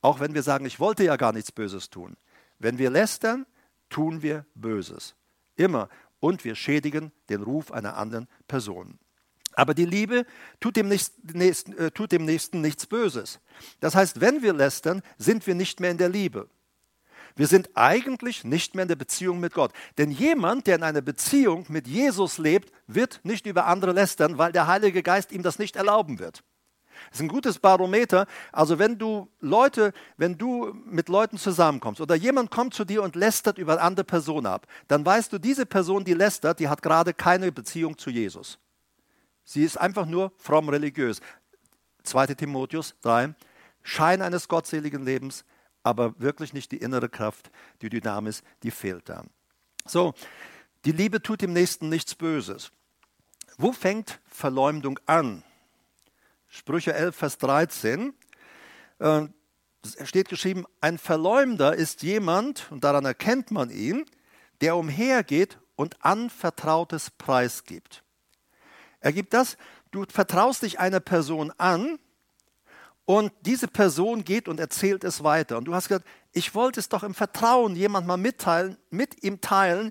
[0.00, 2.16] Auch wenn wir sagen, ich wollte ja gar nichts Böses tun.
[2.58, 3.46] Wenn wir lästern,
[3.88, 5.14] tun wir Böses.
[5.56, 5.88] Immer.
[6.20, 8.98] Und wir schädigen den Ruf einer anderen Person.
[9.54, 10.24] Aber die Liebe
[10.60, 13.40] tut dem, Nächsten, äh, tut dem Nächsten nichts Böses.
[13.80, 16.48] Das heißt, wenn wir lästern, sind wir nicht mehr in der Liebe.
[17.36, 19.72] Wir sind eigentlich nicht mehr in der Beziehung mit Gott.
[19.98, 24.52] Denn jemand, der in einer Beziehung mit Jesus lebt, wird nicht über andere lästern, weil
[24.52, 26.42] der Heilige Geist ihm das nicht erlauben wird.
[27.10, 28.26] Das ist ein gutes Barometer.
[28.52, 33.16] Also wenn du Leute, wenn du mit Leuten zusammenkommst oder jemand kommt zu dir und
[33.16, 36.82] lästert über eine andere Person ab, dann weißt du, diese Person, die lästert, die hat
[36.82, 38.58] gerade keine Beziehung zu Jesus.
[39.44, 41.20] Sie ist einfach nur fromm religiös.
[42.04, 43.34] 2 Timotheus 3,
[43.82, 45.44] Schein eines gottseligen Lebens,
[45.82, 49.24] aber wirklich nicht die innere Kraft, die Dynamis, die fehlt da.
[49.84, 50.14] So,
[50.84, 52.70] die Liebe tut dem Nächsten nichts Böses.
[53.58, 55.42] Wo fängt Verleumdung an?
[56.48, 58.14] Sprüche 11, Vers 13.
[58.98, 59.28] Äh,
[59.82, 64.06] es steht geschrieben, ein Verleumder ist jemand, und daran erkennt man ihn,
[64.60, 68.04] der umhergeht und Anvertrautes preisgibt.
[69.00, 69.56] Er gibt das,
[69.90, 71.98] du vertraust dich einer Person an
[73.04, 75.58] und diese Person geht und erzählt es weiter.
[75.58, 79.40] Und du hast gesagt, ich wollte es doch im Vertrauen jemand mal mitteilen, mit ihm
[79.40, 79.90] teilen,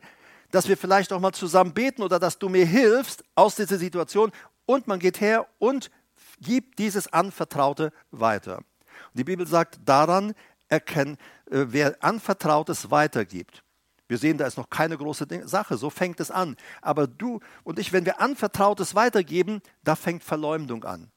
[0.52, 4.32] dass wir vielleicht auch mal zusammen beten oder dass du mir hilfst aus dieser Situation.
[4.66, 5.92] Und man geht her und
[6.40, 8.58] gibt dieses Anvertraute weiter.
[8.58, 8.66] Und
[9.14, 10.34] die Bibel sagt, daran
[10.68, 11.18] erkennen,
[11.50, 13.64] äh, wer Anvertrautes weitergibt.
[14.08, 16.58] Wir sehen, da ist noch keine große Sache, so fängt es an.
[16.82, 21.10] Aber du und ich, wenn wir Anvertrautes weitergeben, da fängt Verleumdung an,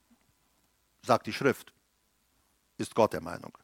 [1.03, 1.73] sagt die Schrift.
[2.77, 3.57] Ist Gott der Meinung.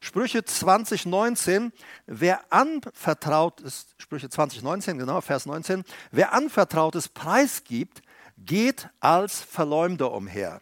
[0.00, 1.72] Sprüche 2019,
[2.06, 8.02] wer anvertraut ist, Sprüche 2019, genau, Vers 19, wer anvertrautes preisgibt,
[8.38, 10.60] geht als Verleumder umher.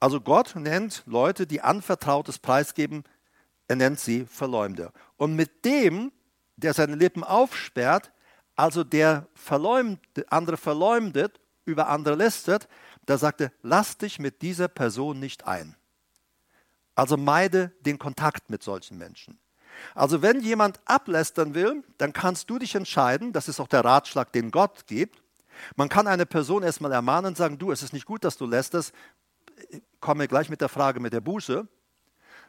[0.00, 3.02] Also Gott nennt Leute, die anvertrautes preisgeben,
[3.66, 4.92] er nennt sie Verleumder.
[5.16, 6.12] Und mit dem,
[6.56, 8.12] der seine Lippen aufsperrt,
[8.54, 12.68] also der verleumdet, andere verleumdet, über andere lästert,
[13.04, 15.76] da sagt er, lass dich mit dieser Person nicht ein.
[16.98, 19.38] Also meide den Kontakt mit solchen Menschen.
[19.94, 24.32] Also wenn jemand ablästern will, dann kannst du dich entscheiden, das ist auch der Ratschlag,
[24.32, 25.22] den Gott gibt.
[25.76, 28.46] Man kann eine Person erstmal ermahnen und sagen, du, es ist nicht gut, dass du
[28.46, 28.92] lästerst,
[30.00, 31.68] komme gleich mit der Frage mit der Buße.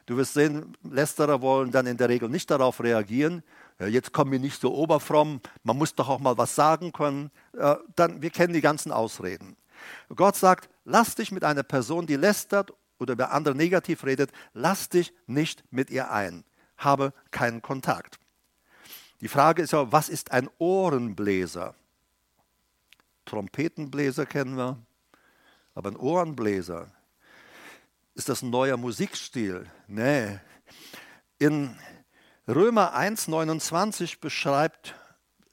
[0.06, 3.44] Du wirst sehen, Lästerer wollen dann in der Regel nicht darauf reagieren.
[3.78, 7.30] Ja, jetzt kommen wir nicht so oberfromm, man muss doch auch mal was sagen können.
[7.56, 9.56] Äh, dann, wir kennen die ganzen Ausreden.
[10.16, 14.88] Gott sagt, lass dich mit einer Person, die lästert oder über andere negativ redet, lass
[14.88, 16.44] dich nicht mit ihr ein.
[16.76, 18.18] Habe keinen Kontakt.
[19.20, 21.74] Die Frage ist ja, was ist ein Ohrenbläser?
[23.26, 24.78] Trompetenbläser kennen wir,
[25.74, 26.90] aber ein Ohrenbläser,
[28.14, 29.66] ist das ein neuer Musikstil?
[29.86, 30.38] Nee.
[31.38, 31.76] In
[32.48, 34.94] Römer 1,29 beschreibt,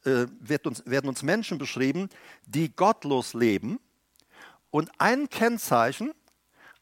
[0.04, 2.10] äh, wird uns, werden uns Menschen beschrieben,
[2.46, 3.80] die gottlos leben.
[4.70, 6.14] Und ein Kennzeichen,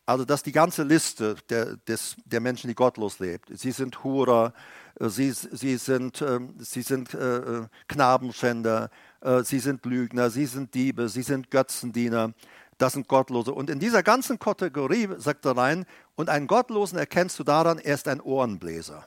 [0.06, 3.50] also das ist die ganze Liste der, des, der Menschen, die gottlos lebt.
[3.58, 4.54] Sie sind Hurer,
[5.00, 8.92] äh, sie, sie sind, äh, sie sind äh, äh Knabenschänder,
[9.22, 12.34] äh, sie sind Lügner, sie sind Diebe, sie sind Götzendiener,
[12.78, 13.52] das sind Gottlose.
[13.52, 17.96] Und in dieser ganzen Kategorie sagt er rein, und einen Gottlosen erkennst du daran, er
[17.96, 19.06] ist ein Ohrenbläser.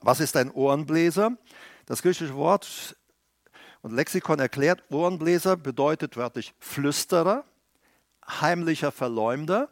[0.00, 1.36] Was ist ein Ohrenbläser?
[1.84, 2.96] Das griechische Wort
[3.82, 7.44] und Lexikon erklärt, Ohrenbläser bedeutet wörtlich Flüsterer,
[8.28, 9.68] heimlicher Verleumder,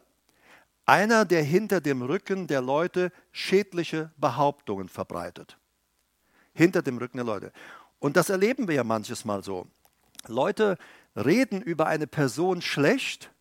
[0.85, 5.57] einer, der hinter dem Rücken der Leute schädliche Behauptungen verbreitet.
[6.53, 7.51] Hinter dem Rücken der Leute.
[7.99, 9.67] Und das erleben wir ja manches Mal so.
[10.27, 10.77] Leute
[11.15, 13.31] reden über eine Person schlecht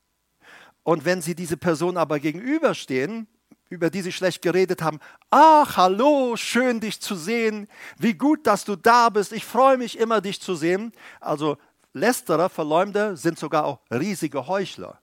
[0.83, 3.27] und wenn sie diese Person aber gegenüberstehen,
[3.69, 5.01] über die sie schlecht geredet haben,
[5.31, 7.67] ach, hallo, schön dich zu sehen,
[7.99, 10.93] wie gut, dass du da bist, ich freue mich immer, dich zu sehen.
[11.21, 11.59] Also
[11.93, 15.01] Lästerer, Verleumder sind sogar auch riesige Heuchler.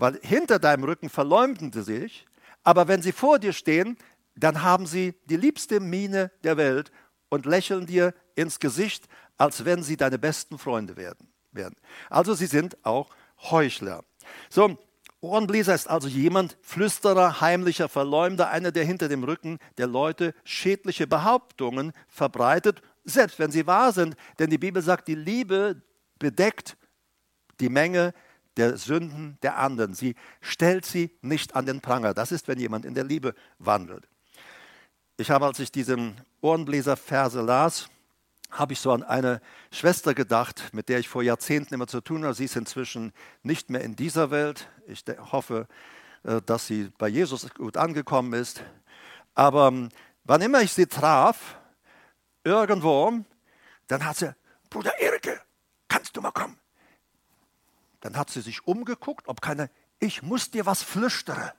[0.00, 2.26] Weil hinter deinem Rücken verleumden sie sich,
[2.64, 3.98] aber wenn sie vor dir stehen,
[4.34, 6.90] dann haben sie die liebste Miene der Welt
[7.28, 11.28] und lächeln dir ins Gesicht, als wenn sie deine besten Freunde werden.
[12.08, 13.10] Also sie sind auch
[13.50, 14.04] Heuchler.
[14.48, 14.78] So,
[15.20, 21.06] Ohrenbläser ist also jemand, Flüsterer, heimlicher Verleumder, einer, der hinter dem Rücken der Leute schädliche
[21.06, 24.16] Behauptungen verbreitet, selbst wenn sie wahr sind.
[24.38, 25.82] Denn die Bibel sagt, die Liebe
[26.18, 26.78] bedeckt
[27.60, 28.14] die Menge
[28.56, 29.94] der Sünden der anderen.
[29.94, 32.14] Sie stellt sie nicht an den Pranger.
[32.14, 34.08] Das ist, wenn jemand in der Liebe wandelt.
[35.16, 37.88] Ich habe, als ich diesen Ohrenbläser-Verse las,
[38.50, 42.24] habe ich so an eine Schwester gedacht, mit der ich vor Jahrzehnten immer zu tun
[42.24, 42.34] habe.
[42.34, 44.68] Sie ist inzwischen nicht mehr in dieser Welt.
[44.86, 45.68] Ich hoffe,
[46.24, 48.62] äh, dass sie bei Jesus gut angekommen ist.
[49.34, 49.88] Aber ähm,
[50.24, 51.56] wann immer ich sie traf,
[52.44, 53.12] irgendwo,
[53.86, 54.34] dann hat sie,
[54.68, 55.40] Bruder Erike,
[55.88, 56.58] kannst du mal kommen?
[58.00, 61.52] Dann hat sie sich umgeguckt, ob keiner, ich muss dir was flüstere.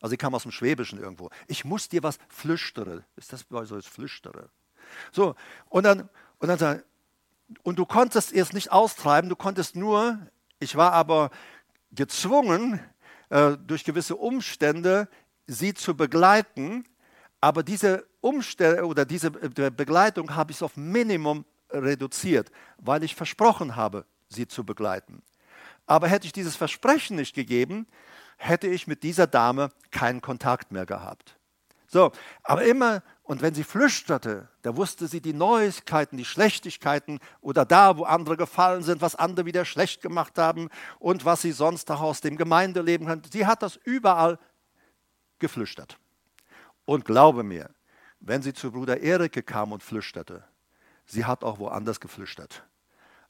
[0.00, 1.30] Also sie kam aus dem Schwäbischen irgendwo.
[1.46, 3.04] Ich muss dir was flüstere.
[3.16, 4.48] Ist das so flüstere?
[5.12, 5.34] So,
[5.68, 6.84] und dann, und dann sagt
[7.62, 10.18] und du konntest es nicht austreiben, du konntest nur,
[10.58, 11.30] ich war aber
[11.90, 12.80] gezwungen,
[13.28, 15.08] äh, durch gewisse Umstände
[15.46, 16.84] sie zu begleiten,
[17.40, 24.04] aber diese Umstände oder diese Begleitung habe ich auf Minimum reduziert, weil ich versprochen habe,
[24.28, 25.22] sie zu begleiten.
[25.90, 27.88] Aber hätte ich dieses Versprechen nicht gegeben,
[28.36, 31.36] hätte ich mit dieser Dame keinen Kontakt mehr gehabt.
[31.88, 32.12] So,
[32.44, 37.96] aber immer, und wenn sie flüsterte, da wusste sie die Neuigkeiten, die Schlechtigkeiten oder da,
[37.96, 40.68] wo andere gefallen sind, was andere wieder schlecht gemacht haben
[41.00, 43.28] und was sie sonst auch aus dem Gemeindeleben kannte.
[43.32, 44.38] Sie hat das überall
[45.40, 45.98] geflüstert.
[46.84, 47.68] Und glaube mir,
[48.20, 50.44] wenn sie zu Bruder Erike kam und flüsterte,
[51.04, 52.62] sie hat auch woanders geflüstert.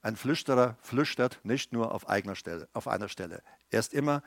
[0.03, 3.43] Ein Flüsterer flüstert nicht nur auf eigener Stelle, auf einer Stelle.
[3.71, 4.23] Er ist immer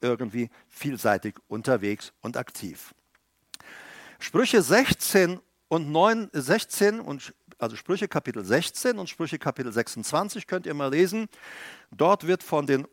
[0.00, 2.94] irgendwie vielseitig unterwegs und aktiv.
[4.18, 10.66] Sprüche 16 und 9, 16 und also Sprüche Kapitel 16 und Sprüche Kapitel 26 könnt
[10.66, 11.28] ihr mal lesen.
[11.90, 12.86] Dort wird von den,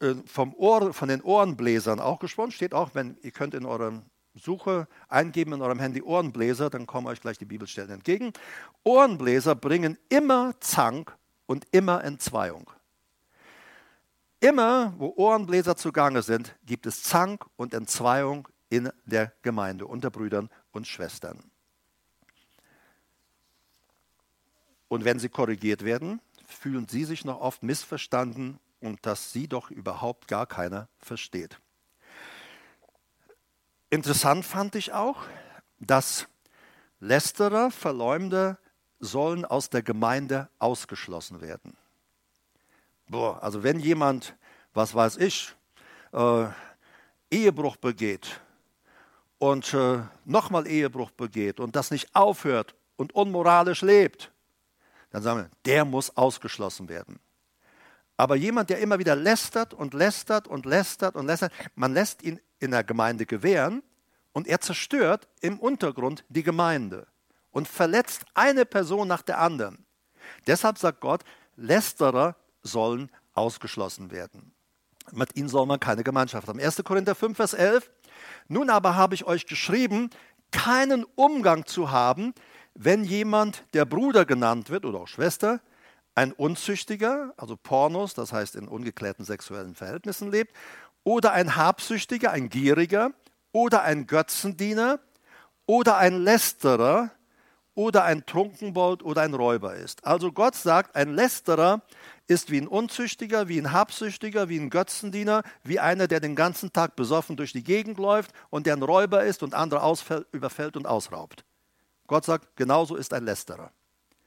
[0.00, 4.02] äh, vom Ohr, von den Ohrenbläsern auch gesprochen, steht auch, wenn ihr könnt in eurem
[4.34, 8.32] Suche eingeben in eurem Handy Ohrenbläser, dann kommen euch gleich die Bibelstellen entgegen.
[8.84, 11.16] Ohrenbläser bringen immer Zank
[11.48, 12.70] und immer Entzweiung.
[14.38, 20.50] Immer, wo Ohrenbläser zugange sind, gibt es Zank und Entzweiung in der Gemeinde unter Brüdern
[20.70, 21.50] und Schwestern.
[24.86, 29.70] Und wenn sie korrigiert werden, fühlen sie sich noch oft missverstanden und dass sie doch
[29.70, 31.58] überhaupt gar keiner versteht.
[33.90, 35.22] Interessant fand ich auch,
[35.80, 36.28] dass
[37.00, 38.58] Lästerer, Verleumder
[39.00, 41.76] sollen aus der Gemeinde ausgeschlossen werden.
[43.08, 44.34] Boah, also wenn jemand,
[44.74, 45.54] was weiß ich,
[46.12, 46.46] äh,
[47.30, 48.40] Ehebruch begeht
[49.38, 54.30] und äh, nochmal Ehebruch begeht und das nicht aufhört und unmoralisch lebt,
[55.10, 57.18] dann sagen wir, der muss ausgeschlossen werden.
[58.16, 62.40] Aber jemand, der immer wieder lästert und lästert und lästert und lästert, man lässt ihn
[62.58, 63.82] in der Gemeinde gewähren
[64.32, 67.06] und er zerstört im Untergrund die Gemeinde
[67.50, 69.86] und verletzt eine Person nach der anderen.
[70.46, 71.22] Deshalb sagt Gott,
[71.56, 74.54] Lästerer sollen ausgeschlossen werden.
[75.12, 76.60] Mit ihnen soll man keine Gemeinschaft haben.
[76.60, 76.82] 1.
[76.84, 77.90] Korinther 5, Vers 11.
[78.48, 80.10] Nun aber habe ich euch geschrieben,
[80.50, 82.34] keinen Umgang zu haben,
[82.74, 85.60] wenn jemand, der Bruder genannt wird oder auch Schwester,
[86.14, 90.54] ein Unzüchtiger, also Pornos, das heißt in ungeklärten sexuellen Verhältnissen lebt,
[91.04, 93.12] oder ein Habsüchtiger, ein Gieriger,
[93.52, 95.00] oder ein Götzendiener,
[95.66, 97.10] oder ein Lästerer,
[97.78, 100.04] oder ein Trunkenbold oder ein Räuber ist.
[100.04, 101.80] Also Gott sagt, ein Lästerer
[102.26, 106.72] ist wie ein Unzüchtiger, wie ein Habsüchtiger, wie ein Götzendiener, wie einer, der den ganzen
[106.72, 109.80] Tag besoffen durch die Gegend läuft und der ein Räuber ist und andere
[110.32, 111.44] überfällt und ausraubt.
[112.08, 113.70] Gott sagt, genauso ist ein Lästerer.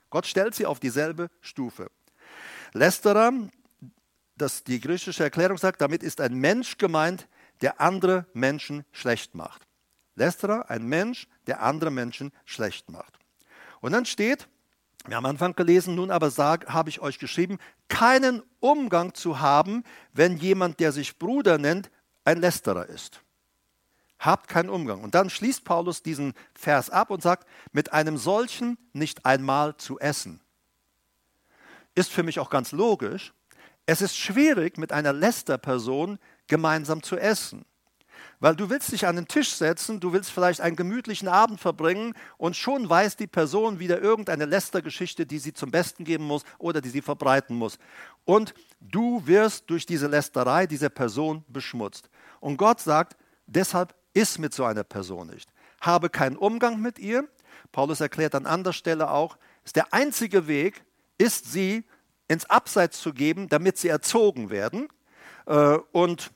[0.10, 1.92] Gott stellt sie auf dieselbe Stufe.
[2.72, 3.34] Lästerer,
[4.38, 7.28] das die griechische Erklärung sagt, damit ist ein Mensch gemeint,
[7.60, 9.68] der andere Menschen schlecht macht.
[10.16, 13.21] Lästerer, ein Mensch, der andere Menschen schlecht macht.
[13.82, 14.48] Und dann steht,
[15.06, 17.58] wir haben am Anfang gelesen, nun aber habe ich euch geschrieben,
[17.89, 21.89] keinen Umgang zu haben, wenn jemand, der sich Bruder nennt,
[22.24, 23.22] ein Lästerer ist.
[24.20, 25.02] Habt keinen Umgang.
[25.02, 30.00] Und dann schließt Paulus diesen Vers ab und sagt, mit einem solchen nicht einmal zu
[30.00, 30.39] essen.
[31.96, 33.34] Ist für mich auch ganz logisch.
[33.88, 37.65] Es ist schwierig, mit einer Lästerperson gemeinsam zu essen.
[38.40, 42.14] Weil du willst dich an den Tisch setzen, du willst vielleicht einen gemütlichen Abend verbringen
[42.38, 46.82] und schon weiß die Person wieder irgendeine Lästergeschichte, die sie zum Besten geben muss oder
[46.82, 47.78] die sie verbreiten muss.
[48.26, 52.10] Und du wirst durch diese Lästerei dieser Person beschmutzt.
[52.40, 55.50] Und Gott sagt, deshalb Iss mit so einer Person nicht.
[55.80, 57.28] Habe keinen Umgang mit ihr.
[57.72, 60.84] Paulus erklärt an anderer Stelle auch, ist der einzige Weg,
[61.18, 61.86] ist sie
[62.28, 64.88] ins Abseits zu geben, damit sie erzogen werden.
[65.46, 66.32] Äh, und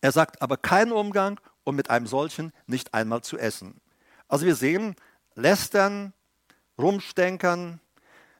[0.00, 3.80] er sagt aber keinen Umgang und mit einem solchen nicht einmal zu essen.
[4.28, 4.96] Also wir sehen,
[5.34, 6.12] lästern,
[6.78, 7.80] rumstenkern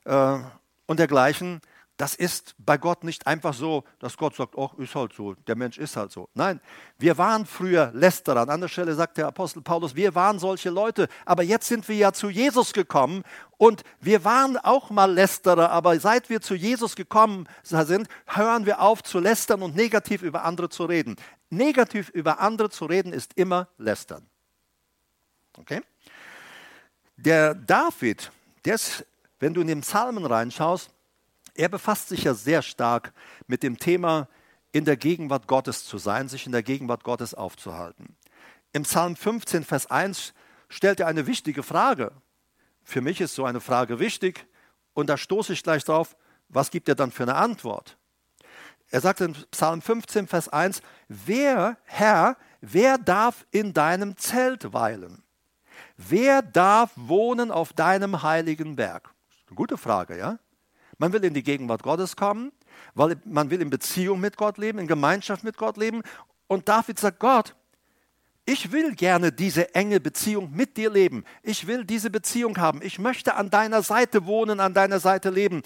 [0.05, 0.39] äh,
[0.87, 1.61] und dergleichen
[2.01, 5.55] das ist bei Gott nicht einfach so, dass Gott sagt, oh, ist halt so, der
[5.55, 6.31] Mensch ist halt so.
[6.33, 6.59] Nein,
[6.97, 8.41] wir waren früher Lästerer.
[8.41, 11.97] An anderer Stelle sagt der Apostel Paulus, wir waren solche Leute, aber jetzt sind wir
[11.97, 13.23] ja zu Jesus gekommen
[13.59, 18.81] und wir waren auch mal Lästerer, aber seit wir zu Jesus gekommen sind, hören wir
[18.81, 21.17] auf zu lästern und negativ über andere zu reden.
[21.51, 24.27] Negativ über andere zu reden ist immer Lästern.
[25.59, 25.83] Okay?
[27.17, 28.31] Der David,
[28.65, 29.05] der ist,
[29.41, 30.91] wenn du in den Psalmen reinschaust,
[31.55, 33.13] er befasst sich ja sehr stark
[33.47, 34.29] mit dem Thema,
[34.73, 38.17] in der Gegenwart Gottes zu sein, sich in der Gegenwart Gottes aufzuhalten.
[38.73, 40.33] Im Psalm 15, Vers 1
[40.69, 42.13] stellt er eine wichtige Frage.
[42.85, 44.47] Für mich ist so eine Frage wichtig
[44.95, 46.17] und da stoße ich gleich drauf,
[46.49, 47.97] was gibt er dann für eine Antwort?
[48.91, 55.23] Er sagt in Psalm 15, Vers 1, wer, Herr, wer darf in deinem Zelt weilen?
[55.97, 59.15] Wer darf wohnen auf deinem heiligen Berg?
[59.55, 60.39] Gute Frage, ja?
[60.99, 62.53] Man will in die Gegenwart Gottes kommen,
[62.95, 66.03] weil man will in Beziehung mit Gott leben, in Gemeinschaft mit Gott leben.
[66.47, 67.55] Und David sagt, Gott,
[68.45, 71.25] ich will gerne diese enge Beziehung mit dir leben.
[71.43, 72.83] Ich will diese Beziehung haben.
[72.83, 75.63] Ich möchte an deiner Seite wohnen, an deiner Seite leben.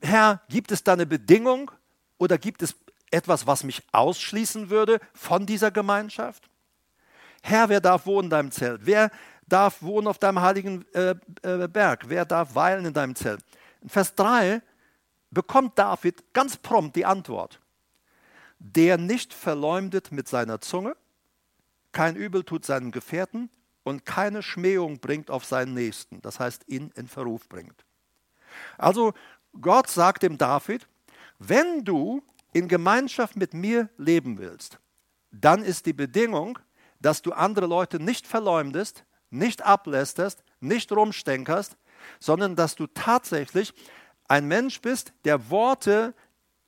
[0.00, 1.70] Herr, gibt es da eine Bedingung
[2.18, 2.74] oder gibt es
[3.10, 6.48] etwas, was mich ausschließen würde von dieser Gemeinschaft?
[7.42, 8.80] Herr, wer darf wohnen in deinem Zelt?
[8.84, 9.10] Wer
[9.46, 12.08] darf wohnen auf deinem heiligen äh, äh, Berg?
[12.08, 13.44] Wer darf weilen in deinem Zelt?
[13.82, 14.62] In Vers 3
[15.30, 17.60] bekommt David ganz prompt die Antwort.
[18.58, 20.96] Der nicht verleumdet mit seiner Zunge,
[21.92, 23.50] kein Übel tut seinen Gefährten
[23.82, 27.84] und keine Schmähung bringt auf seinen Nächsten, das heißt ihn in Verruf bringt.
[28.78, 29.12] Also
[29.60, 30.88] Gott sagt dem David,
[31.48, 32.22] wenn du
[32.52, 34.78] in Gemeinschaft mit mir leben willst,
[35.30, 36.58] dann ist die Bedingung,
[37.00, 41.76] dass du andere Leute nicht verleumdest, nicht ablästerst, nicht rumstänkerst,
[42.20, 43.74] sondern dass du tatsächlich
[44.28, 46.14] ein Mensch bist, der Worte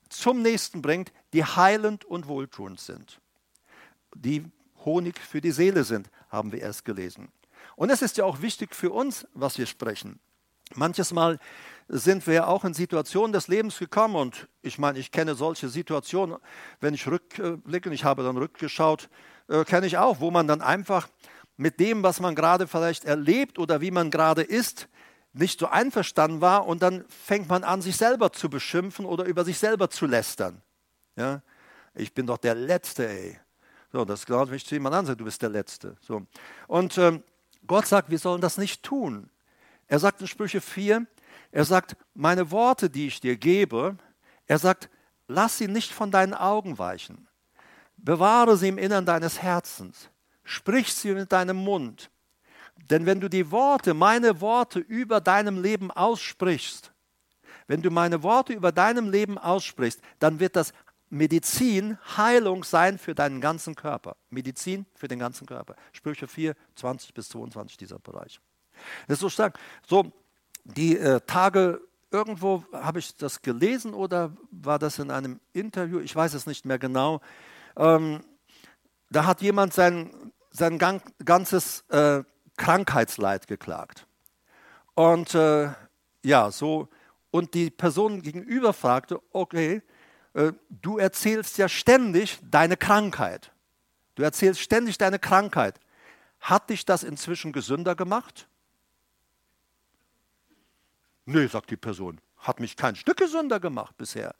[0.09, 3.19] zum Nächsten bringt, die heilend und wohltuend sind,
[4.15, 4.45] die
[4.85, 7.29] Honig für die Seele sind, haben wir erst gelesen.
[7.75, 10.19] Und es ist ja auch wichtig für uns, was wir sprechen.
[10.75, 11.39] Manches Mal
[11.87, 16.37] sind wir auch in Situationen des Lebens gekommen und ich meine, ich kenne solche Situationen,
[16.81, 19.09] wenn ich rückblicke, ich habe dann rückgeschaut,
[19.47, 21.07] äh, kenne ich auch, wo man dann einfach
[21.55, 24.89] mit dem, was man gerade vielleicht erlebt oder wie man gerade ist,
[25.33, 29.45] nicht so einverstanden war und dann fängt man an, sich selber zu beschimpfen oder über
[29.45, 30.61] sich selber zu lästern.
[31.15, 31.41] Ja?
[31.95, 33.39] Ich bin doch der Letzte, ey.
[33.91, 35.95] So, das glaubt, wenn ich zu jemand ansage, du bist der Letzte.
[36.01, 36.23] So.
[36.67, 37.23] Und ähm,
[37.65, 39.29] Gott sagt, wir sollen das nicht tun.
[39.87, 41.07] Er sagt in Sprüche 4,
[41.51, 43.97] er sagt, meine Worte, die ich dir gebe,
[44.45, 44.89] er sagt,
[45.27, 47.27] lass sie nicht von deinen Augen weichen.
[47.97, 50.09] Bewahre sie im Innern deines Herzens.
[50.43, 52.09] Sprich sie mit deinem Mund.
[52.89, 56.93] Denn wenn du die Worte, meine Worte über deinem Leben aussprichst,
[57.67, 60.71] wenn du meine Worte über deinem Leben aussprichst, dann wird das
[61.09, 64.15] Medizin, Heilung sein für deinen ganzen Körper.
[64.29, 65.75] Medizin für den ganzen Körper.
[65.91, 68.39] Sprüche 4, 20 bis 22, dieser Bereich.
[69.07, 69.57] Das ist so stark.
[69.87, 70.11] So,
[70.75, 76.15] die äh, Tage, irgendwo habe ich das gelesen oder war das in einem Interview, ich
[76.15, 77.21] weiß es nicht mehr genau.
[77.75, 78.21] Ähm,
[79.09, 82.23] da hat jemand sein, sein ganzes äh,
[82.57, 84.05] Krankheitsleid geklagt.
[84.95, 85.69] Und äh,
[86.23, 86.89] ja, so,
[87.31, 89.81] und die Person gegenüber fragte, okay,
[90.33, 93.51] äh, du erzählst ja ständig deine Krankheit.
[94.15, 95.79] Du erzählst ständig deine Krankheit.
[96.39, 98.47] Hat dich das inzwischen gesünder gemacht?
[101.27, 104.33] Nee, sagt die Person, hat mich kein Stück gesünder gemacht bisher.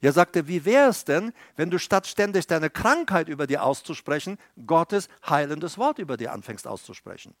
[0.00, 3.62] Ja, sagt er, wie wäre es denn, wenn du statt ständig deine Krankheit über dir
[3.62, 7.34] auszusprechen, Gottes heilendes Wort über dir anfängst auszusprechen?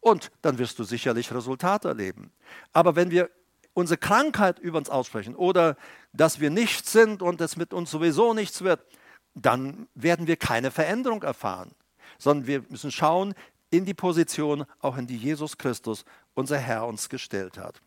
[0.00, 2.32] Und dann wirst du sicherlich Resultate erleben.
[2.72, 3.30] Aber wenn wir
[3.74, 5.76] unsere Krankheit über uns aussprechen oder
[6.12, 8.84] dass wir nichts sind und es mit uns sowieso nichts wird,
[9.34, 11.76] dann werden wir keine Veränderung erfahren,
[12.18, 13.34] sondern wir müssen schauen
[13.72, 16.04] in die Position, auch in die Jesus Christus,
[16.34, 17.80] unser Herr, uns gestellt hat.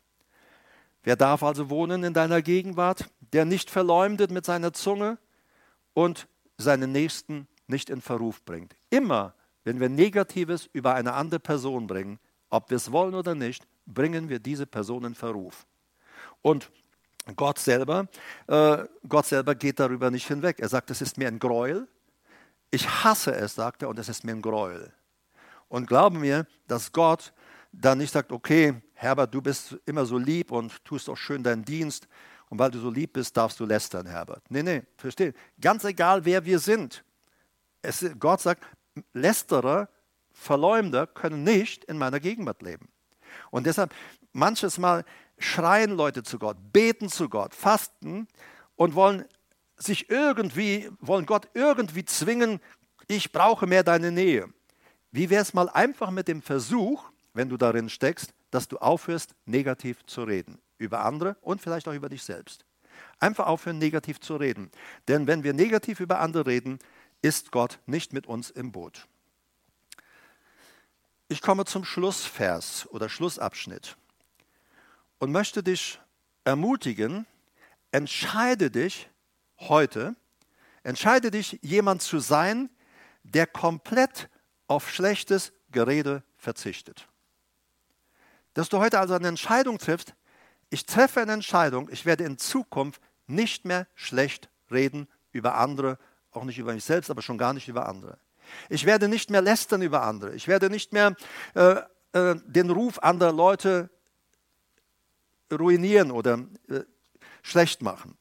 [1.04, 5.20] Wer darf also wohnen in deiner Gegenwart, der nicht verleumdet mit seiner Zunge
[5.94, 6.28] und
[6.58, 8.76] seinen Nächsten nicht in Verruf bringt?
[8.90, 12.20] Immer, wenn wir Negatives über eine andere Person bringen,
[12.50, 15.68] ob wir es wollen oder nicht, bringen wir diese Person in Verruf.
[16.42, 16.72] Und
[17.36, 18.08] Gott selber,
[18.48, 20.60] äh, Gott selber geht darüber nicht hinweg.
[20.60, 21.88] Er sagt, es ist mir ein Gräuel.
[22.72, 24.92] Ich hasse es, sagt er, und es ist mir ein Gräuel.
[25.68, 27.34] Und glauben mir, dass Gott
[27.72, 31.66] dann nicht sagt, okay, Herbert, du bist immer so lieb und tust auch schön deinen
[31.66, 32.08] Dienst.
[32.50, 34.44] Und weil du so lieb bist, darfst du lästern, Herbert.
[34.50, 35.34] Nee, nee, verstehe.
[35.60, 37.04] Ganz egal, wer wir sind.
[37.82, 38.64] Es, Gott sagt,
[39.14, 39.90] Lästerer,
[40.32, 42.90] Verleumder können nicht in meiner Gegenwart leben.
[43.52, 43.94] Und deshalb,
[44.32, 45.04] manches Mal
[45.38, 48.28] schreien Leute zu Gott, beten zu Gott, fasten
[48.76, 49.26] und wollen
[49.78, 52.60] sich irgendwie, wollen Gott irgendwie zwingen,
[53.08, 54.48] ich brauche mehr deine Nähe.
[55.16, 59.34] Wie wäre es mal einfach mit dem Versuch, wenn du darin steckst, dass du aufhörst,
[59.46, 60.60] negativ zu reden.
[60.78, 62.66] Über andere und vielleicht auch über dich selbst.
[63.22, 64.70] Einfach aufhören, negativ zu reden.
[65.08, 66.80] Denn wenn wir negativ über andere reden,
[67.22, 69.08] ist Gott nicht mit uns im Boot.
[71.30, 73.96] Ich komme zum Schlussvers oder Schlussabschnitt
[75.20, 75.98] und möchte dich
[76.44, 77.26] ermutigen,
[77.92, 79.10] entscheide dich
[79.60, 80.18] heute,
[80.84, 82.70] entscheide dich, jemand zu sein,
[83.24, 84.30] der komplett
[84.68, 87.08] auf schlechtes Gerede verzichtet.
[88.54, 90.14] Dass du heute also eine Entscheidung triffst,
[90.70, 95.98] ich treffe eine Entscheidung, ich werde in Zukunft nicht mehr schlecht reden über andere,
[96.32, 98.18] auch nicht über mich selbst, aber schon gar nicht über andere.
[98.70, 100.36] Ich werde nicht mehr lästern über andere.
[100.36, 101.16] Ich werde nicht mehr
[101.56, 101.82] äh,
[102.14, 103.90] äh, den Ruf anderer Leute
[105.52, 106.40] ruinieren oder
[106.70, 106.82] äh,
[107.42, 108.18] schlecht machen.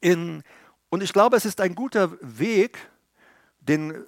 [0.00, 0.42] In,
[0.88, 2.78] und ich glaube, es ist ein guter Weg,
[3.60, 4.06] den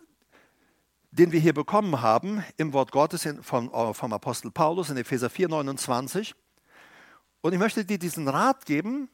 [1.11, 5.31] den wir hier bekommen haben im Wort Gottes vom, äh, vom Apostel Paulus in Epheser
[5.31, 6.35] 4, 29.
[7.41, 9.09] Und ich möchte dir diesen Rat geben,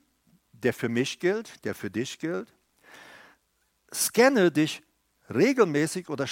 [0.53, 2.53] der für mich gilt, der für dich gilt.
[3.93, 4.83] Scanne dich
[5.33, 6.27] regelmäßig oder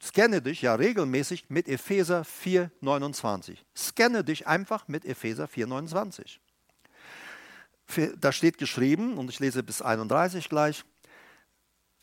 [0.00, 3.64] scanne dich ja regelmäßig mit Epheser 4, 29.
[3.76, 6.40] Scanne dich einfach mit Epheser 4, 29.
[8.16, 10.84] Da steht geschrieben, und ich lese bis 31 gleich,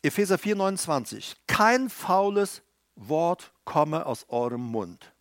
[0.02, 1.36] Epheser 4, 29.
[1.46, 2.62] Kein faules
[3.08, 5.12] Wort komme aus eurem Mund.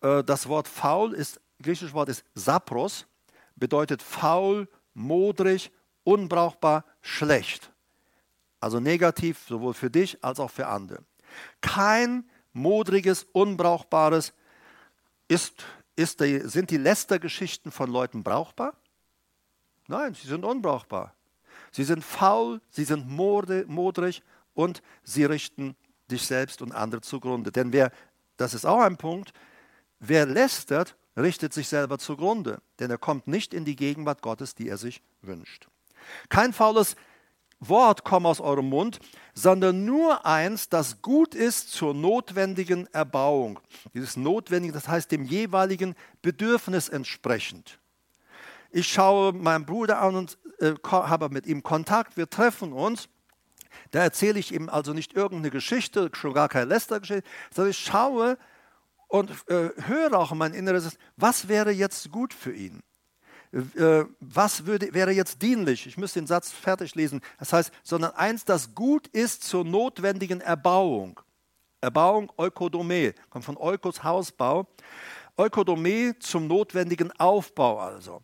[0.00, 3.06] Äh, das Wort faul ist, griechisches Wort ist sapros,
[3.56, 5.70] bedeutet faul, modrig,
[6.04, 7.72] unbrauchbar, schlecht.
[8.60, 11.02] Also negativ sowohl für dich als auch für andere.
[11.60, 14.32] Kein modriges, unbrauchbares.
[15.28, 15.64] Ist,
[15.96, 18.74] ist die, sind die Lästergeschichten von Leuten brauchbar?
[19.88, 21.14] Nein, sie sind unbrauchbar.
[21.70, 24.22] Sie sind faul, sie sind modrig
[24.54, 25.76] und sie richten
[26.10, 27.52] dich selbst und andere zugrunde.
[27.52, 27.90] Denn wer,
[28.36, 29.32] das ist auch ein Punkt,
[29.98, 34.68] wer lästert, richtet sich selber zugrunde, denn er kommt nicht in die Gegenwart Gottes, die
[34.68, 35.68] er sich wünscht.
[36.28, 36.96] Kein faules
[37.58, 39.00] Wort komme aus eurem Mund,
[39.34, 43.60] sondern nur eins, das gut ist zur notwendigen Erbauung.
[43.94, 47.78] Dieses Notwendige, das heißt dem jeweiligen Bedürfnis entsprechend.
[48.70, 53.08] Ich schaue meinen Bruder an und äh, habe mit ihm Kontakt, wir treffen uns.
[53.90, 58.38] Da erzähle ich ihm also nicht irgendeine Geschichte, schon gar keine Lästergeschichte, sondern ich schaue
[59.08, 62.82] und äh, höre auch in mein Inneres, was wäre jetzt gut für ihn?
[63.52, 65.86] Äh, was würde, wäre jetzt dienlich?
[65.86, 67.20] Ich müsste den Satz fertig lesen.
[67.38, 71.20] Das heißt, sondern eins, das gut ist zur notwendigen Erbauung.
[71.80, 74.66] Erbauung, Eukodome, kommt von Eukos Hausbau.
[75.36, 78.22] Eukodome zum notwendigen Aufbau also.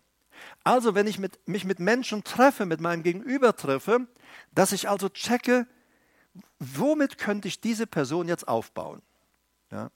[0.64, 4.06] Also, wenn ich mit, mich mit Menschen treffe, mit meinem Gegenüber treffe,
[4.54, 5.66] dass ich also checke,
[6.58, 9.02] womit könnte ich diese Person jetzt aufbauen?
[9.70, 9.90] Ja.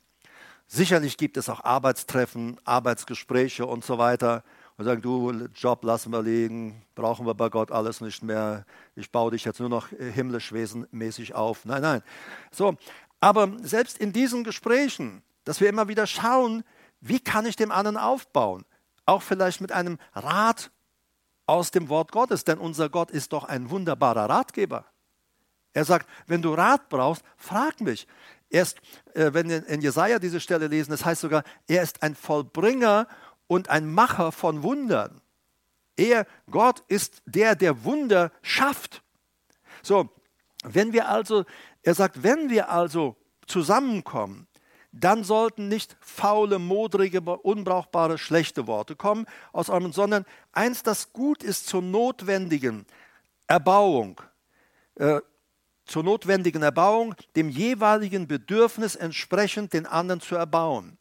[0.67, 4.43] Sicherlich gibt es auch Arbeitstreffen, Arbeitsgespräche und so weiter
[4.77, 9.11] und sagen, du, Job lassen wir liegen, brauchen wir bei Gott alles nicht mehr, ich
[9.11, 11.65] baue dich jetzt nur noch himmlisch wesenmäßig auf.
[11.65, 12.03] Nein, nein.
[12.51, 12.77] So,
[13.21, 16.65] aber selbst in diesen Gesprächen, dass wir immer wieder schauen,
[17.01, 18.65] wie kann ich dem anderen aufbauen?
[19.07, 20.71] Auch vielleicht mit einem Rat
[21.47, 24.85] aus dem Wort Gottes, denn unser Gott ist doch ein wunderbarer Ratgeber.
[25.73, 28.07] Er sagt, wenn du Rat brauchst, frag mich.
[28.49, 28.79] Erst,
[29.15, 33.07] äh, wenn wir in Jesaja diese Stelle lesen, das heißt sogar, er ist ein Vollbringer
[33.47, 35.21] und ein Macher von Wundern.
[35.97, 39.03] Er, Gott, ist der, der Wunder schafft.
[39.83, 40.11] So,
[40.65, 41.45] wenn wir also,
[41.83, 44.49] er sagt, wenn wir also zusammenkommen,
[45.01, 51.43] dann sollten nicht faule, modrige, unbrauchbare, schlechte Worte kommen aus eurem, sondern eins, das gut
[51.43, 52.87] ist zur notwendigen
[53.47, 54.21] Erbauung,
[54.97, 55.21] äh,
[55.85, 60.99] zur notwendigen Erbauung, dem jeweiligen Bedürfnis entsprechend den anderen zu erbauen.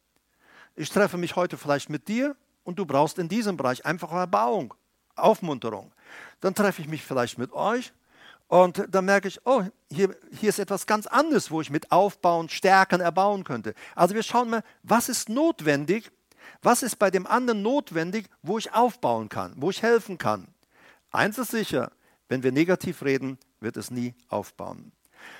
[0.74, 4.74] Ich treffe mich heute vielleicht mit dir und du brauchst in diesem Bereich einfach Erbauung,
[5.14, 5.92] Aufmunterung.
[6.40, 7.92] Dann treffe ich mich vielleicht mit euch
[8.48, 12.48] und dann merke ich, oh, hier, hier ist etwas ganz anderes, wo ich mit aufbauen,
[12.48, 13.74] stärken, erbauen könnte.
[13.94, 16.10] Also wir schauen mal, was ist notwendig,
[16.62, 20.48] was ist bei dem anderen notwendig, wo ich aufbauen kann, wo ich helfen kann.
[21.10, 21.90] Eins ist sicher,
[22.28, 24.92] wenn wir negativ reden, wird es nie aufbauen.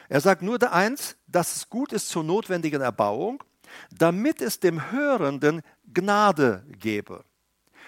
[0.09, 3.43] Er sagt nur der eins, dass es gut ist zur notwendigen Erbauung
[3.91, 7.25] damit es dem Hörenden Gnade gebe.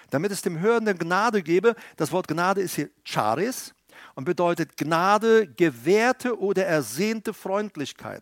[0.09, 3.73] Damit es dem Hörenden Gnade gebe, das Wort Gnade ist hier Charis
[4.19, 8.21] und bedeutet Gnade, gewährte oder ersehnte Freundlichkeit,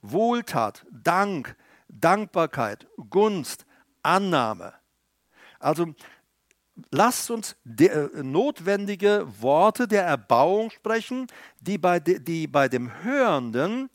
[0.00, 1.54] Wohltat, Dank,
[1.88, 3.66] Dankbarkeit, Gunst,
[4.02, 4.72] Annahme.
[5.58, 5.94] Also
[6.90, 11.26] lasst uns äh, notwendige Worte der Erbauung sprechen,
[11.60, 13.90] die bei, de, die bei dem Hörenden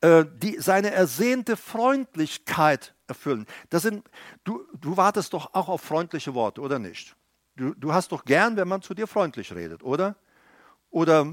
[0.00, 3.46] äh, die seine ersehnte Freundlichkeit erfüllen.
[3.70, 4.08] Das sind,
[4.44, 7.16] du, du wartest doch auch auf freundliche Worte, oder nicht?
[7.56, 10.14] Du, du hast doch gern, wenn man zu dir freundlich redet, oder?
[10.90, 11.26] Oder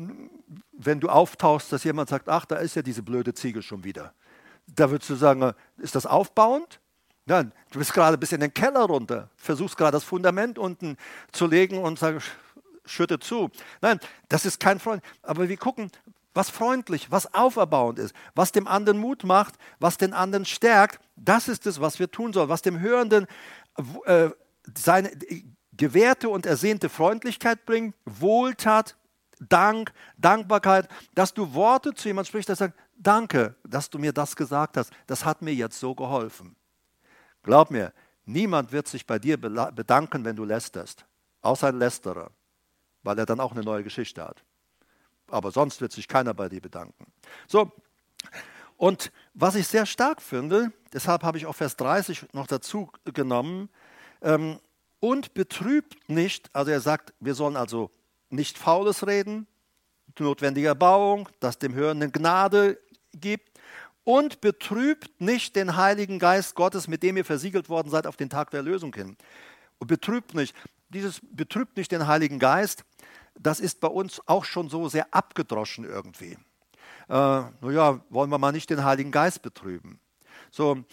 [0.74, 4.14] wenn du auftauchst, dass jemand sagt, ach, da ist ja diese blöde Ziegel schon wieder.
[4.68, 6.80] Da würdest du sagen, ist das aufbauend?
[7.26, 10.98] Nein, du bist gerade bis in den Keller runter, versuchst gerade das Fundament unten
[11.32, 12.28] zu legen und sagst,
[12.86, 13.50] schütte zu.
[13.82, 14.00] Nein,
[14.30, 15.02] das ist kein Freund.
[15.24, 15.90] Aber wir gucken,
[16.36, 21.48] was freundlich, was auferbauend ist, was dem anderen Mut macht, was den anderen stärkt, das
[21.48, 23.26] ist es, was wir tun sollen, was dem Hörenden
[24.06, 24.30] äh,
[24.78, 25.12] seine
[25.74, 28.96] gewährte und ersehnte Freundlichkeit bringt, Wohltat,
[29.40, 34.36] Dank, Dankbarkeit, dass du Worte zu jemandem sprichst, der sagt, danke, dass du mir das
[34.36, 36.56] gesagt hast, das hat mir jetzt so geholfen.
[37.44, 37.94] Glaub mir,
[38.26, 41.06] niemand wird sich bei dir bedanken, wenn du lästerst,
[41.42, 42.32] außer ein Lästerer,
[43.04, 44.44] weil er dann auch eine neue Geschichte hat
[45.30, 47.12] aber sonst wird sich keiner bei dir bedanken.
[47.48, 47.72] So,
[48.78, 53.70] und was ich sehr stark finde, deshalb habe ich auch Vers 30 noch dazu genommen,
[54.22, 54.60] ähm,
[55.00, 57.92] und betrübt nicht, also er sagt, wir sollen also
[58.36, 59.48] nicht Faules reden,
[60.20, 62.80] notwendige Erbauung, das dem Hörenden Gnade
[63.14, 63.60] gibt,
[64.04, 68.30] und betrübt nicht den Heiligen Geist Gottes, mit dem ihr versiegelt worden seid auf den
[68.30, 69.18] Tag der Erlösung hin.
[69.80, 70.56] Und betrübt nicht,
[70.90, 72.86] dieses betrübt nicht den Heiligen Geist,
[73.38, 76.38] das ist bei uns auch schon so sehr abgedroschen irgendwie.
[77.10, 80.00] Äh, naja, wollen wir mal nicht den Heiligen Geist betrüben.
[80.52, 80.84] So,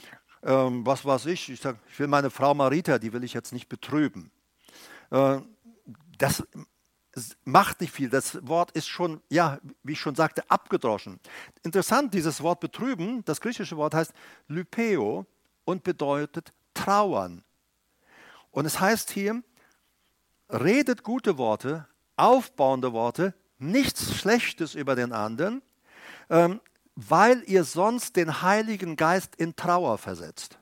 [0.43, 3.53] ähm, was weiß ich, ich, sag, ich will meine Frau Marita, die will ich jetzt
[3.53, 4.31] nicht betrüben.
[5.11, 5.41] Äh,
[6.19, 6.43] das
[7.45, 8.09] macht nicht viel.
[8.09, 11.21] Das Wort ist schon, ja, wie ich schon sagte, abgedroschen.
[11.63, 14.13] Interessant, dieses Wort betrüben, das griechische Wort heißt
[14.49, 15.27] lypeo
[15.65, 17.45] und bedeutet trauern.
[18.51, 19.43] Und es heißt hier,
[20.49, 21.87] redet gute Worte,
[22.17, 25.63] aufbauende Worte, nichts Schlechtes über den anderen,
[26.31, 26.61] ähm,
[26.95, 30.59] weil ihr sonst den Heiligen Geist in Trauer versetzt.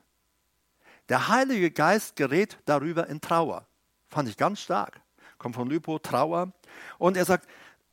[1.09, 3.67] Der Heilige Geist gerät darüber in Trauer.
[4.09, 5.01] Fand ich ganz stark.
[5.41, 6.51] Kommt von Lypo, Trauer.
[6.99, 7.49] Und er sagt,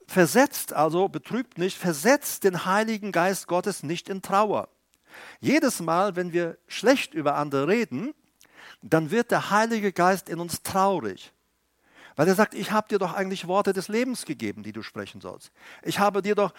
[0.07, 4.69] versetzt also, betrübt nicht, versetzt den Heiligen Geist Gottes nicht in Trauer.
[5.41, 8.13] Jedes Mal, wenn wir schlecht über andere reden,
[8.83, 11.33] dann wird der Heilige Geist in uns traurig.
[12.19, 15.21] Weil er sagt, ich habe dir doch eigentlich Worte des Lebens gegeben, die du sprechen
[15.21, 15.53] sollst.
[15.85, 16.53] Ich habe dir doch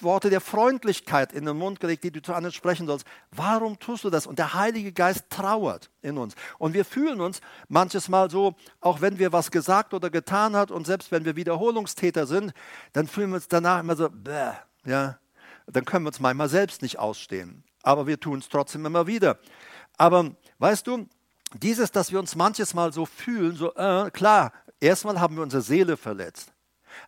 [0.00, 3.06] Worte der Freundlichkeit in den Mund gelegt, die du zu anderen sprechen sollst.
[3.30, 4.26] Warum tust du das?
[4.26, 6.34] Und der Heilige Geist trauert in uns.
[6.58, 10.72] Und wir fühlen uns manches Mal so, auch wenn wir was gesagt oder getan hat
[10.72, 12.52] und selbst wenn wir Wiederholungstäter sind,
[12.92, 14.54] dann fühlen wir uns danach immer so, bäh,
[14.86, 15.20] ja,
[15.68, 17.62] dann können wir uns manchmal selbst nicht ausstehen.
[17.84, 19.38] Aber wir tun es trotzdem immer wieder.
[19.98, 21.06] Aber weißt du,
[21.54, 25.62] dieses, dass wir uns manches Mal so fühlen, so, äh, klar, erstmal haben wir unsere
[25.62, 26.52] Seele verletzt.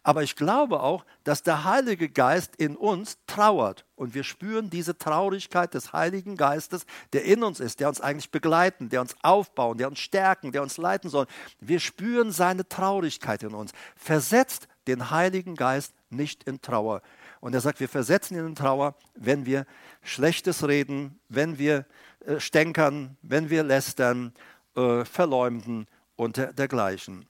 [0.02, 4.96] Aber ich glaube auch, dass der Heilige Geist in uns trauert und wir spüren diese
[4.96, 9.78] Traurigkeit des Heiligen Geistes, der in uns ist, der uns eigentlich begleiten, der uns aufbauen,
[9.78, 11.26] der uns stärken, der uns leiten soll.
[11.60, 13.72] Wir spüren seine Traurigkeit in uns.
[13.96, 17.02] Versetzt den Heiligen Geist nicht in Trauer.
[17.40, 19.66] Und er sagt, wir versetzen ihn in Trauer, wenn wir
[20.02, 21.86] Schlechtes reden, wenn wir
[22.24, 24.32] äh, stänkern, wenn wir lästern,
[24.74, 27.26] äh, verleumden und dergleichen.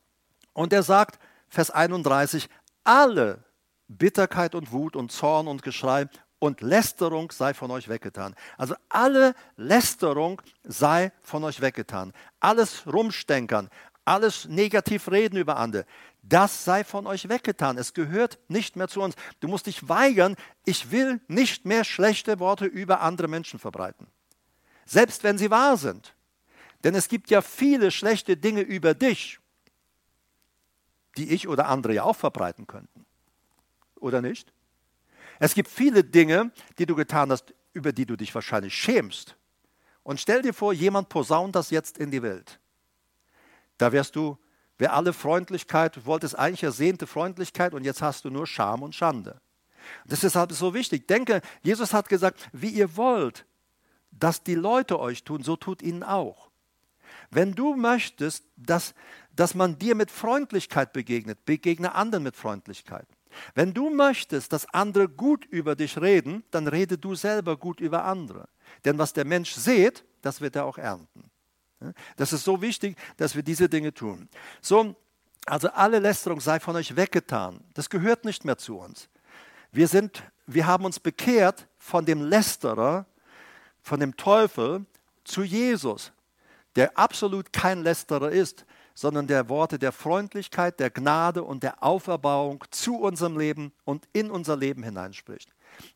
[0.58, 2.48] Und er sagt, Vers 31,
[2.82, 3.44] alle
[3.86, 6.08] Bitterkeit und Wut und Zorn und Geschrei
[6.40, 8.34] und Lästerung sei von euch weggetan.
[8.56, 12.12] Also alle Lästerung sei von euch weggetan.
[12.40, 13.70] Alles Rumstänkern,
[14.04, 15.84] alles negativ reden über andere,
[16.22, 17.78] das sei von euch weggetan.
[17.78, 19.14] Es gehört nicht mehr zu uns.
[19.38, 20.34] Du musst dich weigern,
[20.64, 24.08] ich will nicht mehr schlechte Worte über andere Menschen verbreiten.
[24.86, 26.16] Selbst wenn sie wahr sind.
[26.82, 29.38] Denn es gibt ja viele schlechte Dinge über dich
[31.18, 33.04] die ich oder andere ja auch verbreiten könnten.
[33.96, 34.52] Oder nicht?
[35.38, 39.36] Es gibt viele Dinge, die du getan hast, über die du dich wahrscheinlich schämst.
[40.02, 42.58] Und stell dir vor, jemand posaunt das jetzt in die Welt.
[43.76, 44.38] Da wärst du,
[44.78, 48.94] wär alle Freundlichkeit, du wolltest eigentlich ersehnte Freundlichkeit und jetzt hast du nur Scham und
[48.94, 49.40] Schande.
[50.06, 51.06] Das ist halt so wichtig.
[51.06, 53.44] Denke, Jesus hat gesagt, wie ihr wollt,
[54.10, 56.47] dass die Leute euch tun, so tut ihnen auch.
[57.30, 58.94] Wenn du möchtest, dass
[59.38, 61.44] dass man dir mit Freundlichkeit begegnet.
[61.44, 63.06] Begegne anderen mit Freundlichkeit.
[63.54, 68.04] Wenn du möchtest, dass andere gut über dich reden, dann rede du selber gut über
[68.04, 68.48] andere.
[68.84, 71.30] Denn was der Mensch sieht, das wird er auch ernten.
[72.16, 74.28] Das ist so wichtig, dass wir diese Dinge tun.
[74.60, 74.96] So,
[75.46, 77.60] also alle Lästerung sei von euch weggetan.
[77.74, 79.08] Das gehört nicht mehr zu uns.
[79.70, 83.06] Wir, sind, wir haben uns bekehrt von dem Lästerer,
[83.82, 84.84] von dem Teufel
[85.22, 86.10] zu Jesus,
[86.78, 88.64] der absolut kein Lästerer ist,
[88.94, 94.30] sondern der Worte der Freundlichkeit, der Gnade und der Auferbauung zu unserem Leben und in
[94.30, 95.52] unser Leben hineinspricht.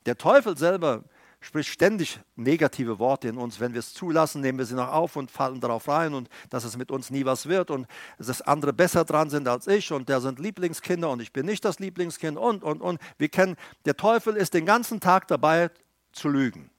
[0.06, 1.04] Der Teufel selber
[1.40, 3.60] spricht ständig negative Worte in uns.
[3.60, 6.64] Wenn wir es zulassen, nehmen wir sie noch auf und fallen darauf rein und dass
[6.64, 7.86] es mit uns nie was wird und
[8.18, 11.64] dass andere besser dran sind als ich und der sind Lieblingskinder und ich bin nicht
[11.64, 13.00] das Lieblingskind und, und, und.
[13.18, 13.54] Wir kennen,
[13.84, 15.70] der Teufel ist den ganzen Tag dabei
[16.10, 16.70] zu lügen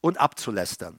[0.00, 0.98] und abzulästern.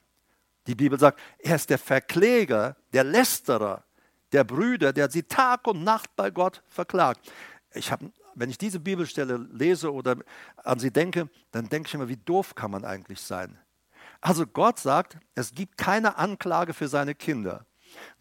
[0.67, 3.83] Die Bibel sagt, er ist der Verkläger, der Lästerer
[4.31, 7.31] der Brüder, der sie Tag und Nacht bei Gott verklagt.
[7.73, 8.01] Ich hab,
[8.35, 10.17] wenn ich diese Bibelstelle lese oder
[10.57, 13.57] an sie denke, dann denke ich immer, wie doof kann man eigentlich sein?
[14.21, 17.65] Also Gott sagt, es gibt keine Anklage für seine Kinder.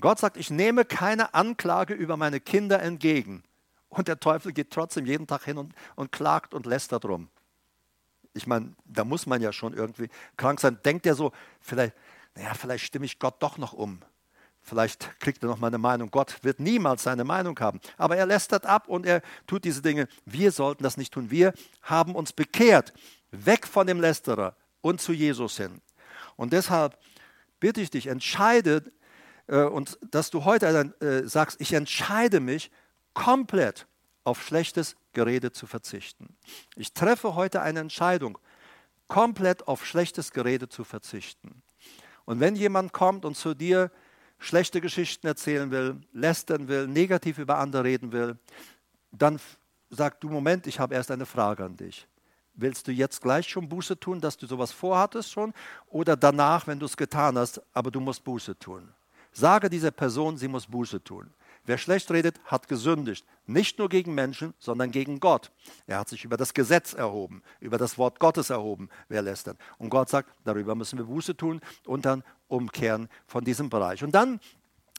[0.01, 3.45] Gott sagt, ich nehme keine Anklage über meine Kinder entgegen.
[3.89, 7.29] Und der Teufel geht trotzdem jeden Tag hin und, und klagt und lästert rum.
[8.33, 10.79] Ich meine, da muss man ja schon irgendwie krank sein.
[10.85, 11.95] Denkt er so, vielleicht,
[12.35, 14.01] naja, vielleicht stimme ich Gott doch noch um.
[14.63, 16.11] Vielleicht kriegt er noch mal eine Meinung.
[16.11, 17.81] Gott wird niemals seine Meinung haben.
[17.97, 20.07] Aber er lästert ab und er tut diese Dinge.
[20.27, 21.31] Wir sollten das nicht tun.
[21.31, 22.93] Wir haben uns bekehrt,
[23.31, 25.81] weg von dem Lästerer und zu Jesus hin.
[26.37, 26.99] Und deshalb
[27.59, 28.93] bitte ich dich, entscheide,
[29.47, 30.67] äh, und dass du heute
[31.01, 32.71] äh, sagst, ich entscheide mich
[33.15, 33.87] komplett
[34.25, 36.37] auf schlechtes Gerede zu verzichten.
[36.77, 38.39] Ich treffe heute eine Entscheidung,
[39.09, 41.63] komplett auf schlechtes Gerede zu verzichten.
[42.31, 43.91] Und wenn jemand kommt und zu dir
[44.39, 48.39] schlechte Geschichten erzählen will, lästern will, negativ über andere reden will,
[49.11, 49.41] dann
[49.89, 52.07] sag du, Moment, ich habe erst eine Frage an dich.
[52.55, 55.53] Willst du jetzt gleich schon Buße tun, dass du sowas vorhattest schon?
[55.89, 58.89] Oder danach, wenn du es getan hast, aber du musst Buße tun?
[59.33, 61.35] Sage dieser Person, sie muss Buße tun.
[61.71, 63.25] Wer schlecht redet, hat gesündigt.
[63.47, 65.53] Nicht nur gegen Menschen, sondern gegen Gott.
[65.87, 69.57] Er hat sich über das Gesetz erhoben, über das Wort Gottes erhoben, wer lästert.
[69.79, 74.03] Und Gott sagt, darüber müssen wir Buße tun und dann umkehren von diesem Bereich.
[74.03, 74.41] Und dann,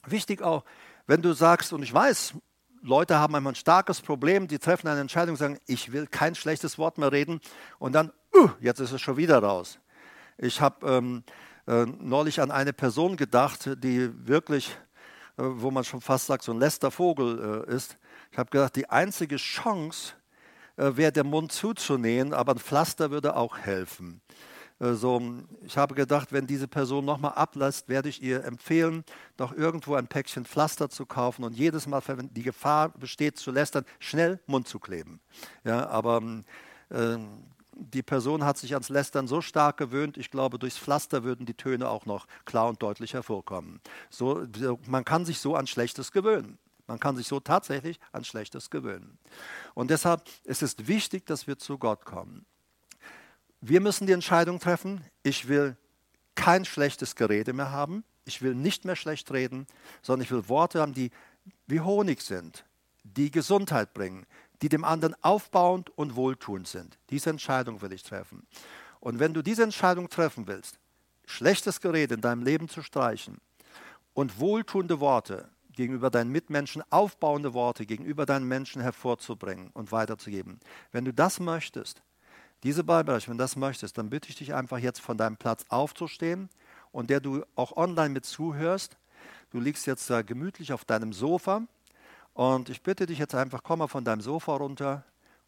[0.06, 0.64] wichtig auch,
[1.08, 2.36] wenn du sagst, und ich weiß,
[2.82, 6.78] Leute haben einmal ein starkes Problem, die treffen eine Entscheidung, sagen, ich will kein schlechtes
[6.78, 7.42] Wort mehr reden
[7.80, 9.78] und dann, uh, jetzt ist es schon wieder raus.
[10.38, 11.24] Ich habe ähm,
[11.68, 14.74] äh, neulich an eine Person gedacht, die wirklich,
[15.44, 17.98] wo man schon fast sagt, so ein letzter Vogel äh, ist.
[18.32, 20.14] Ich habe gedacht, die einzige Chance
[20.78, 24.22] äh, wäre, den Mund zuzunähen, aber ein Pflaster würde auch helfen.
[24.80, 25.22] Äh, so,
[25.64, 29.04] ich habe gedacht, wenn diese Person nochmal ablässt, werde ich ihr empfehlen,
[29.38, 33.52] doch irgendwo ein Päckchen Pflaster zu kaufen und jedes Mal, wenn die Gefahr besteht zu
[33.52, 35.22] lästern, schnell Mund zu kleben.
[35.64, 36.22] Ja, aber
[36.90, 37.18] äh,
[37.82, 41.54] die Person hat sich ans Lästern so stark gewöhnt, ich glaube, durchs Pflaster würden die
[41.54, 43.82] Töne auch noch klar und deutlich hervorkommen.
[44.10, 44.46] So,
[44.88, 46.58] man kann sich so an Schlechtes gewöhnen.
[46.88, 49.18] Man kann sich so tatsächlich an Schlechtes gewöhnen.
[49.74, 52.46] Und deshalb ist es wichtig, dass wir zu Gott kommen.
[53.62, 55.78] Wir müssen die Entscheidung treffen, ich will
[56.36, 59.68] kein schlechtes Gerede mehr haben, ich will nicht mehr schlecht reden,
[60.02, 61.12] sondern ich will Worte haben, die
[61.68, 62.66] wie Honig sind,
[63.04, 64.26] die Gesundheit bringen,
[64.62, 66.98] die dem anderen aufbauend und wohltuend sind.
[67.10, 68.46] Diese Entscheidung will ich treffen.
[69.00, 70.80] Und wenn du diese Entscheidung treffen willst,
[71.26, 73.40] schlechtes Gerede in deinem Leben zu streichen
[74.14, 80.60] und wohltuende Worte gegenüber deinen Mitmenschen, aufbauende Worte gegenüber deinen Menschen hervorzubringen und weiterzugeben,
[80.92, 82.04] wenn du das möchtest,
[82.64, 85.66] diese Beibereich, wenn du das möchtest, dann bitte ich dich einfach jetzt von deinem Platz
[85.70, 86.50] aufzustehen
[86.92, 88.98] und der du auch online mit zuhörst.
[89.50, 91.64] Du liegst jetzt da gemütlich auf deinem Sofa
[92.34, 95.04] und ich bitte dich jetzt einfach, komm mal von deinem Sofa runter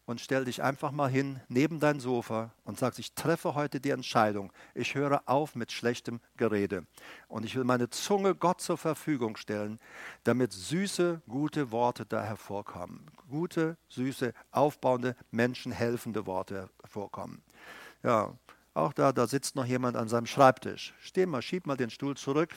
[0.06, 3.90] und stell dich einfach mal hin neben dein Sofa und sagst, ich treffe heute die
[3.90, 4.52] Entscheidung.
[4.74, 6.86] Ich höre auf mit schlechtem Gerede.
[7.28, 9.78] Und ich will meine Zunge Gott zur Verfügung stellen,
[10.24, 13.10] damit süße, gute Worte da hervorkommen.
[13.30, 17.42] Gute, süße, aufbauende, menschenhelfende Worte hervorkommen.
[18.02, 18.34] Ja,
[18.74, 20.94] auch da, da sitzt noch jemand an seinem Schreibtisch.
[21.00, 22.50] Steh mal, schieb mal den Stuhl zurück.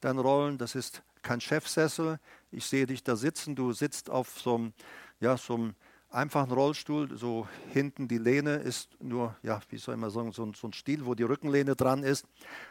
[0.00, 2.18] Dein Rollen, das ist kein Chefsessel.
[2.50, 3.56] Ich sehe dich da sitzen.
[3.56, 4.72] Du sitzt auf so einem,
[5.20, 5.74] ja, so einem
[6.10, 10.68] einfachen Rollstuhl, so hinten die Lehne ist nur, ja, wie soll man sagen, so, so
[10.68, 12.26] ein Stiel, wo die Rückenlehne dran ist.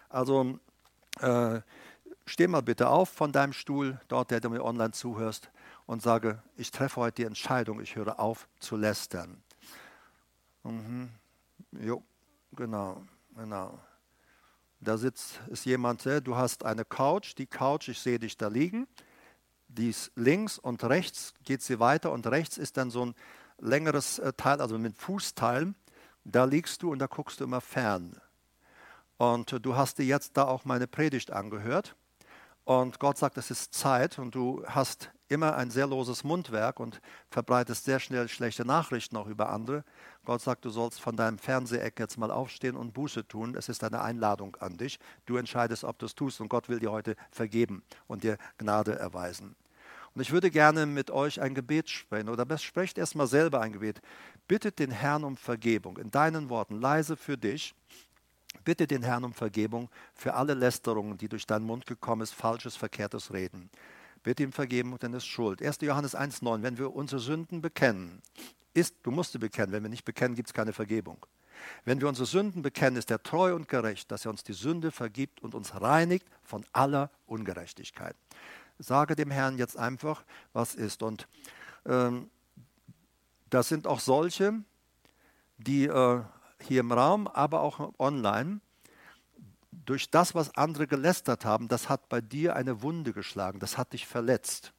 [0.09, 0.59] Also
[1.19, 1.61] äh,
[2.25, 5.49] steh mal bitte auf von deinem Stuhl, dort, der du mir online zuhörst,
[5.85, 9.43] und sage, ich treffe heute die Entscheidung, ich höre auf zu lästern.
[10.63, 11.11] Mhm.
[11.79, 12.03] Jo,
[12.53, 13.03] genau,
[13.35, 13.79] genau.
[14.85, 18.87] Da sitzt ist jemand, du hast eine Couch, die Couch, ich sehe dich da liegen
[19.75, 23.15] dies links und rechts geht sie weiter und rechts ist dann so ein
[23.59, 25.75] längeres äh, Teil, also mit Fußteilen.
[26.23, 28.19] Da liegst du und da guckst du immer fern.
[29.17, 31.95] Und äh, du hast dir jetzt da auch meine Predigt angehört.
[32.63, 37.01] Und Gott sagt, es ist Zeit und du hast immer ein sehr loses Mundwerk und
[37.29, 39.83] verbreitest sehr schnell schlechte Nachrichten auch über andere.
[40.23, 43.55] Gott sagt, du sollst von deinem Fernseheck jetzt mal aufstehen und Buße tun.
[43.55, 44.99] Es ist eine Einladung an dich.
[45.25, 48.97] Du entscheidest, ob du es tust und Gott will dir heute vergeben und dir Gnade
[48.97, 49.55] erweisen.
[50.13, 54.01] Und ich würde gerne mit euch ein Gebet sprechen oder sprecht erstmal selber ein Gebet.
[54.47, 55.97] Bittet den Herrn um Vergebung.
[55.97, 57.75] In deinen Worten, leise für dich.
[58.63, 62.77] Bitte den Herrn um Vergebung für alle Lästerungen, die durch deinen Mund gekommen ist, falsches,
[62.77, 63.69] verkehrtes Reden.
[64.25, 65.61] Bitte ihm Vergebung, denn es ist Schuld.
[65.61, 65.77] 1.
[65.79, 68.21] Johannes 1,9, wenn wir unsere Sünden bekennen,
[68.73, 71.25] ist, du musst sie bekennen, wenn wir nicht bekennen, gibt es keine Vergebung.
[71.85, 74.91] Wenn wir unsere Sünden bekennen, ist er treu und gerecht, dass er uns die Sünde
[74.91, 78.17] vergibt und uns reinigt von aller Ungerechtigkeit
[78.79, 80.23] sage dem Herrn jetzt einfach,
[80.53, 81.03] was ist.
[81.03, 81.27] Und
[81.85, 82.29] ähm,
[83.49, 84.53] das sind auch solche,
[85.57, 86.21] die äh,
[86.61, 88.59] hier im Raum, aber auch online,
[89.85, 93.93] durch das, was andere gelästert haben, das hat bei dir eine Wunde geschlagen, das hat
[93.93, 94.73] dich verletzt.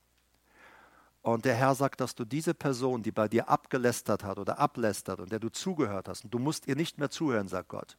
[1.23, 5.21] Und der Herr sagt, dass du diese Person, die bei dir abgelästert hat oder ablästert
[5.21, 7.97] und der du zugehört hast, und du musst ihr nicht mehr zuhören, sagt Gott.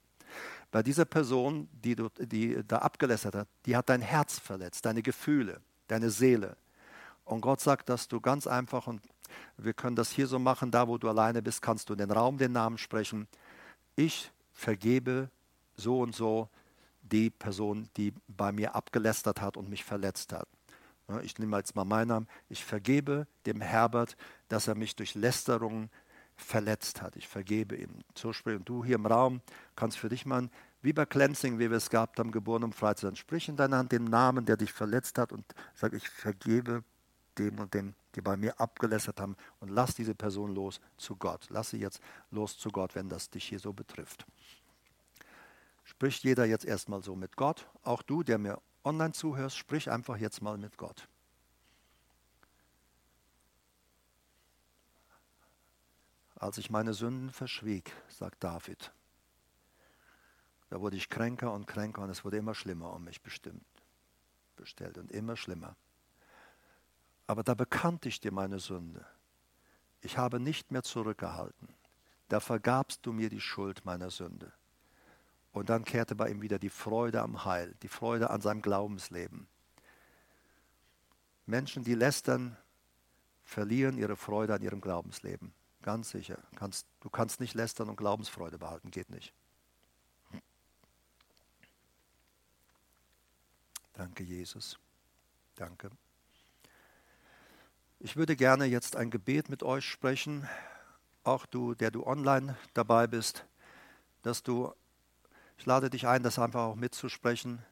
[0.72, 5.02] Bei dieser Person, die, du, die da abgelästert hat, die hat dein Herz verletzt, deine
[5.02, 6.58] Gefühle deine Seele.
[7.26, 9.02] Und Gott sagt, dass du ganz einfach, und
[9.58, 12.12] wir können das hier so machen, da wo du alleine bist, kannst du in den
[12.12, 13.28] Raum den Namen sprechen.
[13.96, 15.30] Ich vergebe
[15.76, 16.50] so und so
[17.10, 20.48] die Person, die bei mir abgelästert hat und mich verletzt hat.
[21.24, 22.28] Ich nehme jetzt mal meinen Namen.
[22.50, 24.18] Ich vergebe dem Herbert,
[24.50, 25.90] dass er mich durch Lästerungen
[26.36, 27.16] verletzt hat.
[27.16, 27.90] Ich vergebe ihm.
[28.16, 29.42] So sprich, und du hier im Raum
[29.76, 30.50] kannst für dich mal
[30.82, 33.16] wie bei Cleansing, wie wir es gehabt haben, geboren um frei zu sein.
[33.16, 36.84] Sprich in deiner Hand den Namen, der dich verletzt hat und sag, ich vergebe
[37.38, 41.48] dem und dem, die bei mir abgelästert haben und lass diese Person los zu Gott.
[41.50, 42.02] Lass sie jetzt
[42.32, 44.26] los zu Gott, wenn das dich hier so betrifft.
[45.98, 47.68] Spricht jeder jetzt erstmal so mit Gott.
[47.82, 51.08] Auch du, der mir online zuhörst, sprich einfach jetzt mal mit Gott.
[56.36, 58.92] Als ich meine Sünden verschwieg, sagt David,
[60.70, 63.66] da wurde ich kränker und kränker und es wurde immer schlimmer um mich bestimmt,
[64.56, 65.76] bestellt und immer schlimmer.
[67.26, 69.04] Aber da bekannte ich dir meine Sünde.
[70.02, 71.70] Ich habe nicht mehr zurückgehalten.
[72.28, 74.54] Da vergabst du mir die Schuld meiner Sünde.
[75.58, 79.48] Und dann kehrte bei ihm wieder die Freude am Heil, die Freude an seinem Glaubensleben.
[81.48, 82.56] Menschen, die lästern,
[83.44, 85.54] verlieren ihre Freude an ihrem Glaubensleben.
[85.82, 86.38] Ganz sicher.
[87.00, 89.34] du kannst nicht lästern und Glaubensfreude behalten, geht nicht.
[93.94, 94.78] Danke, Jesus.
[95.56, 95.90] Danke.
[98.00, 100.48] Ich würde gerne jetzt ein Gebet mit euch sprechen,
[101.24, 103.44] auch du, der du online dabei bist,
[104.22, 104.72] dass du,
[105.58, 107.64] ich lade dich ein, das einfach auch mitzusprechen.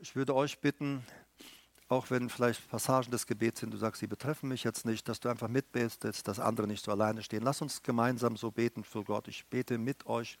[0.00, 1.04] Ich würde euch bitten,
[1.88, 5.20] auch wenn vielleicht Passagen des Gebets sind, du sagst, sie betreffen mich jetzt nicht, dass
[5.20, 7.42] du einfach mitbetest, dass andere nicht so alleine stehen.
[7.42, 9.28] Lass uns gemeinsam so beten für Gott.
[9.28, 10.38] Ich bete mit euch,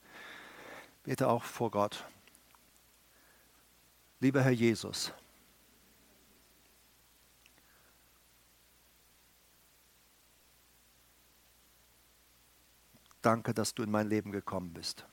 [1.04, 2.04] bete auch vor Gott.
[4.18, 5.12] Lieber Herr Jesus,
[13.20, 15.06] danke, dass du in mein Leben gekommen bist.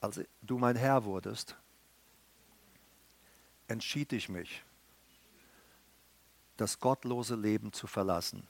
[0.00, 1.56] Als du mein Herr wurdest,
[3.68, 4.64] entschied ich mich,
[6.56, 8.46] das gottlose Leben zu verlassen.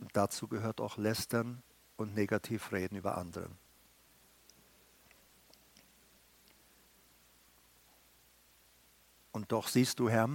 [0.00, 1.62] Und dazu gehört auch Lästern
[1.96, 3.50] und Negativreden über andere.
[9.32, 10.28] Und doch siehst du, Herr,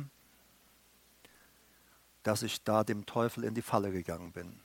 [2.23, 4.59] dass ich da dem Teufel in die Falle gegangen bin.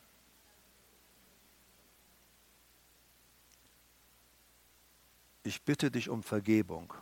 [5.53, 6.95] Ich bitte dich um Vergebung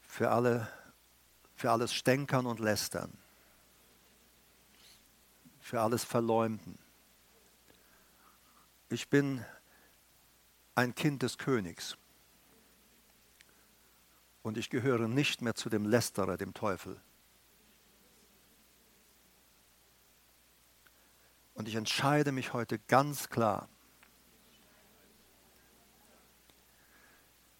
[0.00, 0.68] für, alle,
[1.54, 3.16] für alles Stänkern und Lästern,
[5.60, 6.76] für alles Verleumden.
[8.88, 9.44] Ich bin
[10.74, 11.96] ein Kind des Königs
[14.42, 17.00] und ich gehöre nicht mehr zu dem Lästerer, dem Teufel.
[21.54, 23.68] Und ich entscheide mich heute ganz klar,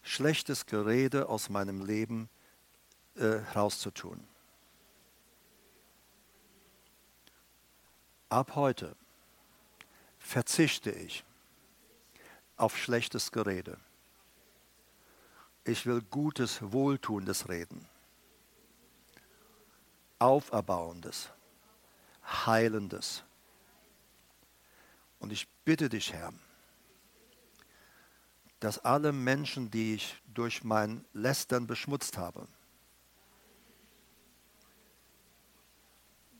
[0.03, 2.29] schlechtes Gerede aus meinem Leben
[3.15, 4.25] äh, rauszutun.
[8.29, 8.95] Ab heute
[10.19, 11.23] verzichte ich
[12.57, 13.77] auf schlechtes Gerede.
[15.65, 17.87] Ich will gutes, wohltuendes reden,
[20.19, 21.29] auferbauendes,
[22.45, 23.23] heilendes,
[25.19, 26.33] und ich bitte dich, Herr,
[28.63, 32.47] dass alle Menschen, die ich durch mein Lästern beschmutzt habe,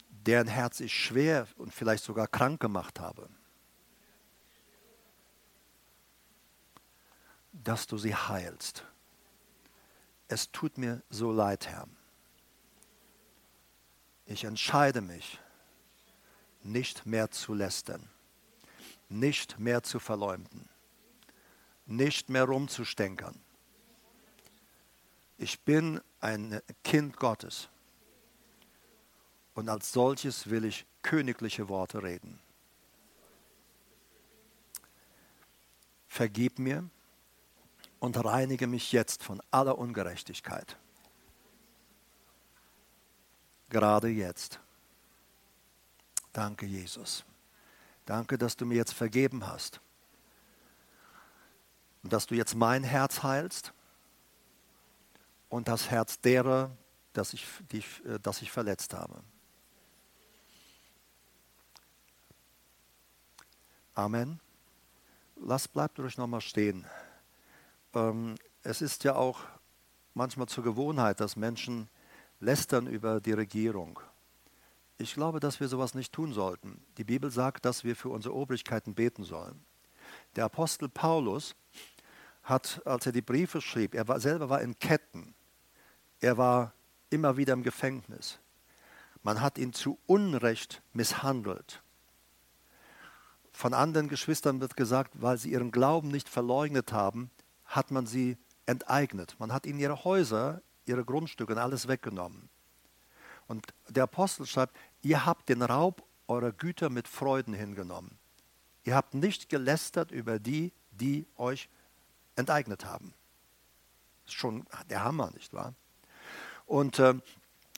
[0.07, 3.27] deren Herz ich schwer und vielleicht sogar krank gemacht habe,
[7.51, 8.85] dass du sie heilst.
[10.29, 11.89] Es tut mir so leid, Herr.
[14.27, 15.39] Ich entscheide mich,
[16.61, 18.07] nicht mehr zu lästern
[19.13, 20.67] nicht mehr zu verleumden,
[21.85, 23.39] nicht mehr rumzustänkern.
[25.37, 27.69] Ich bin ein Kind Gottes
[29.55, 32.39] und als solches will ich königliche Worte reden.
[36.07, 36.89] Vergib mir
[37.99, 40.77] und reinige mich jetzt von aller Ungerechtigkeit.
[43.69, 44.59] Gerade jetzt.
[46.31, 47.25] Danke, Jesus.
[48.05, 49.81] Danke, dass du mir jetzt vergeben hast.
[52.03, 53.73] Und dass du jetzt mein Herz heilst
[55.49, 56.75] und das Herz derer,
[57.13, 59.23] das ich, die, äh, das ich verletzt habe.
[63.95, 64.39] Amen.
[65.35, 66.85] Lass, bleibt ruhig nochmal stehen.
[67.93, 69.41] Ähm, es ist ja auch
[70.13, 71.89] manchmal zur Gewohnheit, dass Menschen
[72.39, 73.99] lästern über die Regierung.
[74.97, 76.83] Ich glaube, dass wir sowas nicht tun sollten.
[76.97, 79.63] Die Bibel sagt, dass wir für unsere Obrigkeiten beten sollen.
[80.35, 81.55] Der Apostel Paulus
[82.43, 85.33] hat, als er die Briefe schrieb, er war, selber war in Ketten.
[86.19, 86.73] Er war
[87.09, 88.39] immer wieder im Gefängnis.
[89.21, 91.81] Man hat ihn zu Unrecht misshandelt.
[93.53, 97.29] Von anderen Geschwistern wird gesagt, weil sie ihren Glauben nicht verleugnet haben,
[97.65, 99.35] hat man sie enteignet.
[99.39, 102.49] Man hat ihnen ihre Häuser, ihre Grundstücke und alles weggenommen.
[103.47, 108.17] Und der Apostel schreibt, Ihr habt den Raub eurer Güter mit Freuden hingenommen.
[108.85, 111.69] Ihr habt nicht gelästert über die, die euch
[112.35, 113.13] enteignet haben.
[114.25, 115.73] Ist schon der Hammer, nicht wahr?
[116.65, 117.15] Und äh,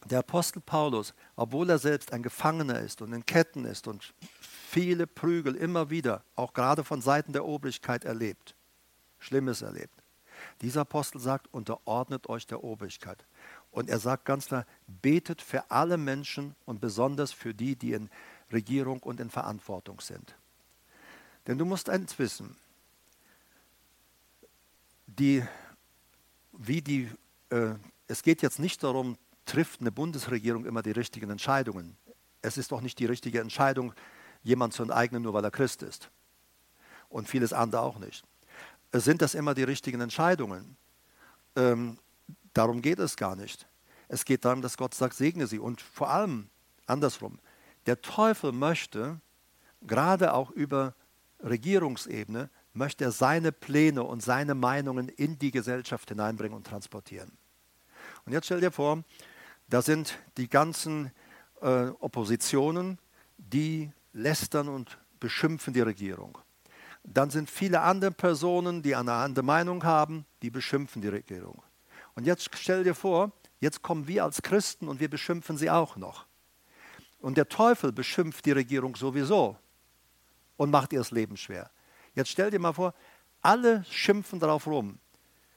[0.05, 5.07] der Apostel Paulus, obwohl er selbst ein Gefangener ist und in Ketten ist und viele
[5.07, 8.55] Prügel immer wieder, auch gerade von Seiten der Obrigkeit erlebt,
[9.19, 10.03] Schlimmes erlebt.
[10.61, 13.25] Dieser Apostel sagt, unterordnet euch der Obrigkeit.
[13.71, 18.09] Und er sagt ganz klar, betet für alle Menschen und besonders für die, die in
[18.51, 20.35] Regierung und in Verantwortung sind.
[21.47, 22.55] Denn du musst eins wissen,
[25.07, 25.43] die,
[26.53, 27.09] wie die,
[27.49, 27.73] äh,
[28.07, 31.97] es geht jetzt nicht darum, trifft eine Bundesregierung immer die richtigen Entscheidungen.
[32.41, 33.93] Es ist doch nicht die richtige Entscheidung,
[34.43, 36.09] jemand zu enteignen, nur weil er Christ ist.
[37.09, 38.23] Und vieles andere auch nicht.
[38.93, 40.77] Sind das immer die richtigen Entscheidungen?
[41.55, 41.97] Ähm,
[42.53, 43.67] darum geht es gar nicht.
[44.07, 45.59] Es geht darum, dass Gott sagt, segne sie.
[45.59, 46.49] Und vor allem
[46.85, 47.39] andersrum.
[47.85, 49.19] Der Teufel möchte,
[49.81, 50.93] gerade auch über
[51.43, 57.31] Regierungsebene, möchte er seine Pläne und seine Meinungen in die Gesellschaft hineinbringen und transportieren.
[58.25, 59.03] Und jetzt stell dir vor,
[59.69, 61.11] da sind die ganzen
[61.61, 62.99] äh, Oppositionen,
[63.37, 66.37] die lästern und beschimpfen die Regierung.
[67.03, 71.61] Dann sind viele andere Personen, die eine andere Meinung haben, die beschimpfen die Regierung.
[72.15, 75.97] Und jetzt stell dir vor, jetzt kommen wir als Christen und wir beschimpfen sie auch
[75.97, 76.25] noch.
[77.19, 79.57] Und der Teufel beschimpft die Regierung sowieso
[80.57, 81.69] und macht ihr das Leben schwer.
[82.15, 82.93] Jetzt stell dir mal vor,
[83.41, 84.97] alle schimpfen darauf rum.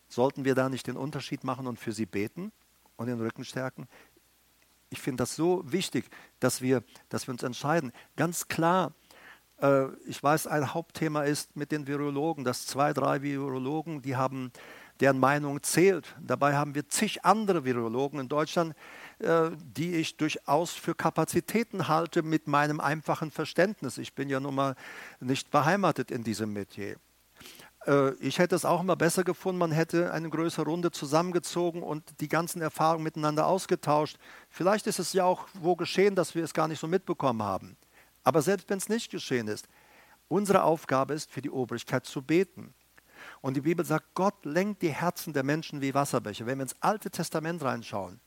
[0.08, 2.52] Sollten wir da nicht den Unterschied machen und für sie beten?
[2.98, 3.88] und den Rücken stärken.
[4.90, 7.92] Ich finde das so wichtig, dass wir, dass wir uns entscheiden.
[8.16, 8.92] Ganz klar,
[9.62, 14.52] äh, ich weiß, ein Hauptthema ist mit den Virologen, dass zwei, drei Virologen, die haben,
[15.00, 16.16] deren Meinung zählt.
[16.20, 18.74] Dabei haben wir zig andere Virologen in Deutschland,
[19.20, 23.98] äh, die ich durchaus für Kapazitäten halte mit meinem einfachen Verständnis.
[23.98, 24.76] Ich bin ja nun mal
[25.18, 26.96] nicht beheimatet in diesem Metier.
[27.86, 32.20] Äh, ich hätte es auch immer besser gefunden, man hätte eine größere Runde zusammengezogen und
[32.20, 34.18] die ganzen Erfahrungen miteinander ausgetauscht.
[34.50, 37.76] Vielleicht ist es ja auch wo geschehen, dass wir es gar nicht so mitbekommen haben.
[38.22, 39.66] Aber selbst wenn es nicht geschehen ist,
[40.28, 42.72] unsere Aufgabe ist, für die Obrigkeit zu beten.
[43.40, 46.46] Und die Bibel sagt, Gott lenkt die Herzen der Menschen wie Wasserbecher.
[46.46, 48.20] Wenn wir ins Alte Testament reinschauen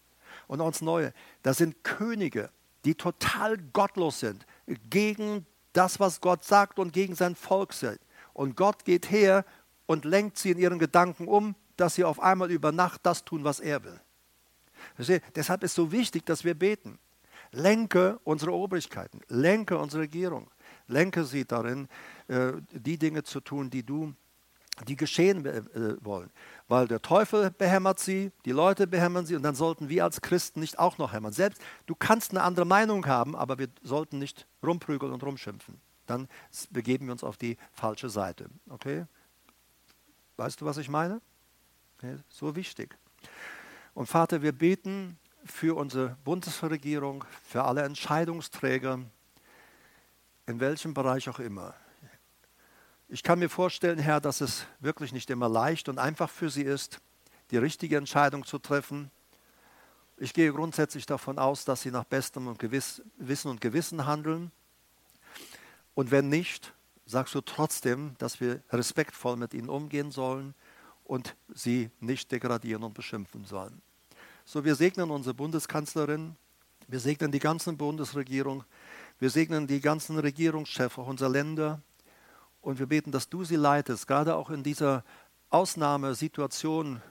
[0.48, 1.14] und ins Neue,
[1.44, 2.50] da sind Könige,
[2.86, 4.46] die total gottlos sind,
[4.90, 8.00] gegen das, was Gott sagt und gegen sein Volk sind.
[8.34, 9.46] Und Gott geht her
[9.86, 13.44] und lenkt sie in ihren Gedanken um, dass sie auf einmal über Nacht das tun,
[13.44, 14.00] was er will.
[15.36, 17.00] Deshalb ist so wichtig, dass wir beten.
[17.52, 20.50] Lenke unsere Obrigkeiten, lenke unsere Regierung,
[20.88, 21.90] lenke sie darin,
[22.28, 24.14] äh, die Dinge zu tun, die du,
[24.88, 25.62] die geschehen äh,
[26.02, 26.30] wollen.
[26.68, 30.60] Weil der Teufel behämmert sie, die Leute behämmern sie und dann sollten wir als Christen
[30.60, 31.34] nicht auch noch hämmern.
[31.34, 36.28] Selbst du kannst eine andere Meinung haben, aber wir sollten nicht rumprügeln und rumschimpfen dann
[36.70, 38.50] begeben wir uns auf die falsche Seite.
[38.70, 39.06] Okay?
[40.38, 41.22] Weißt du, was ich meine?
[41.98, 42.98] Okay, so wichtig.
[43.94, 49.00] Und Vater, wir beten für unsere Bundesregierung, für alle Entscheidungsträger,
[50.48, 51.74] in welchem Bereich auch immer.
[53.14, 56.62] Ich kann mir vorstellen, Herr, dass es wirklich nicht immer leicht und einfach für sie
[56.62, 57.02] ist,
[57.52, 59.12] die richtige Entscheidung zu treffen.
[60.16, 64.50] Ich gehe grundsätzlich davon aus, dass sie nach bestem und Gewiss, Wissen und Gewissen handeln.
[65.94, 66.74] Und wenn nicht,
[67.06, 70.54] sagst du trotzdem, dass wir respektvoll mit ihnen umgehen sollen
[71.04, 73.82] und sie nicht degradieren und beschimpfen sollen.
[74.46, 76.38] So, wir segnen unsere Bundeskanzlerin,
[76.88, 78.64] wir segnen die ganze Bundesregierung,
[79.20, 81.82] wir segnen die ganzen Regierungschefs unserer Länder
[82.62, 85.04] und wir beten, dass du sie leitest, gerade auch in dieser
[85.50, 87.02] Ausnahmesituation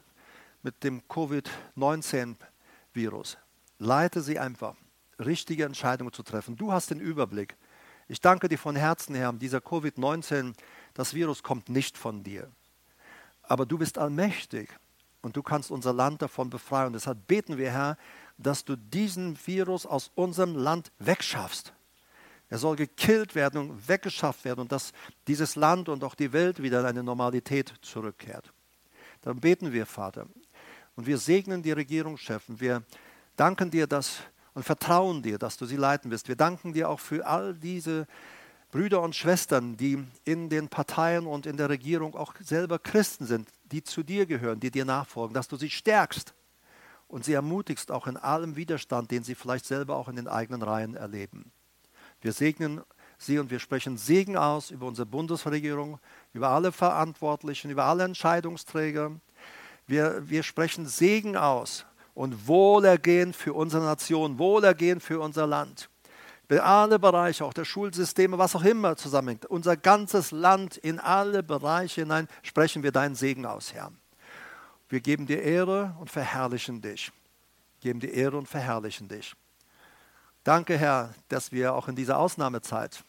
[0.62, 3.38] mit dem Covid-19-Virus.
[3.78, 4.74] Leite sie einfach,
[5.18, 6.56] richtige Entscheidungen zu treffen.
[6.56, 7.56] Du hast den Überblick.
[8.08, 10.54] Ich danke dir von Herzen, Herr, dieser Covid-19,
[10.94, 12.50] das Virus kommt nicht von dir.
[13.42, 14.68] Aber du bist allmächtig
[15.22, 16.92] und du kannst unser Land davon befreien.
[16.92, 17.96] Deshalb beten wir, Herr,
[18.38, 21.72] dass du diesen Virus aus unserem Land wegschaffst.
[22.50, 24.92] Er soll gekillt werden und weggeschafft werden und dass
[25.26, 28.52] dieses Land und auch die Welt wieder in eine Normalität zurückkehrt.
[29.22, 30.26] Dann beten wir, Vater.
[30.96, 32.60] Und wir segnen die Regierungschefen.
[32.60, 32.82] Wir
[33.36, 34.20] danken dir, dass
[34.54, 36.28] und vertrauen dir, dass du sie leiten wirst.
[36.28, 38.06] Wir danken dir auch für all diese
[38.70, 43.48] Brüder und Schwestern, die in den Parteien und in der Regierung auch selber Christen sind,
[43.64, 46.34] die zu dir gehören, die dir nachfolgen, dass du sie stärkst
[47.08, 50.62] und sie ermutigst auch in allem Widerstand, den sie vielleicht selber auch in den eigenen
[50.62, 51.52] Reihen erleben.
[52.20, 52.80] Wir segnen
[53.18, 55.98] sie und wir sprechen Segen aus über unsere Bundesregierung,
[56.32, 59.12] über alle Verantwortlichen, über alle Entscheidungsträger.
[59.86, 65.88] Wir, wir sprechen Segen aus und Wohlergehen für unsere Nation, Wohlergehen für unser Land.
[66.48, 72.00] Alle Bereiche, auch der Schulsysteme, was auch immer zusammenhängt, unser ganzes Land in alle Bereiche
[72.00, 73.92] hinein, sprechen wir deinen Segen aus, Herr.
[74.88, 77.12] Wir geben dir Ehre und verherrlichen dich.
[77.80, 79.36] geben dir Ehre und verherrlichen dich.
[80.42, 83.04] Danke, Herr, dass wir auch in dieser Ausnahmezeit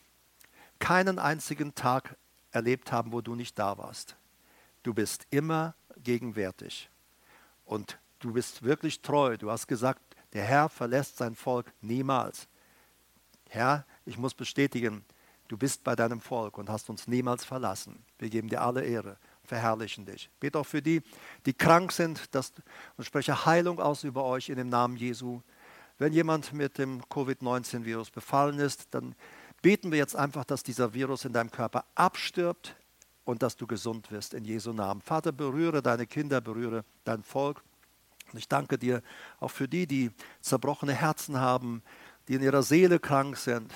[0.79, 2.17] keinen einzigen Tag
[2.51, 4.17] erlebt haben, wo du nicht da warst.
[4.83, 6.89] Du bist immer gegenwärtig
[7.63, 9.37] und du bist wirklich treu.
[9.37, 10.01] Du hast gesagt,
[10.33, 12.47] der Herr verlässt sein Volk niemals.
[13.49, 15.05] Herr, ich muss bestätigen,
[15.47, 18.03] du bist bei deinem Volk und hast uns niemals verlassen.
[18.17, 20.29] Wir geben dir alle Ehre, verherrlichen dich.
[20.41, 21.01] Bete auch für die,
[21.45, 22.51] die krank sind dass,
[22.97, 25.41] und spreche Heilung aus über euch in dem Namen Jesu.
[26.01, 29.13] Wenn jemand mit dem Covid-19-Virus befallen ist, dann
[29.61, 32.75] beten wir jetzt einfach, dass dieser Virus in deinem Körper abstirbt
[33.23, 35.01] und dass du gesund wirst in Jesu Namen.
[35.01, 37.61] Vater, berühre deine Kinder, berühre dein Volk.
[38.33, 39.03] Und ich danke dir
[39.39, 40.09] auch für die, die
[40.41, 41.83] zerbrochene Herzen haben,
[42.27, 43.71] die in ihrer Seele krank sind,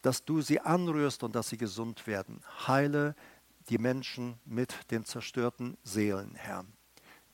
[0.00, 2.40] dass du sie anrührst und dass sie gesund werden.
[2.68, 3.16] Heile
[3.68, 6.64] die Menschen mit den zerstörten Seelen, Herr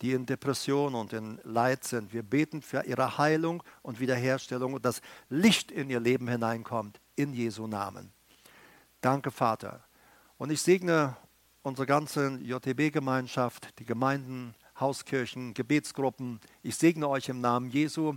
[0.02, 2.12] die in Depression und in Leid sind.
[2.12, 7.32] Wir beten für ihre Heilung und Wiederherstellung und dass Licht in ihr Leben hineinkommt, in
[7.32, 8.12] Jesu Namen.
[9.00, 9.84] Danke, Vater.
[10.38, 11.16] Und ich segne
[11.62, 16.40] unsere ganze JTB-Gemeinschaft, die Gemeinden, Hauskirchen, Gebetsgruppen.
[16.62, 18.16] Ich segne euch im Namen Jesu.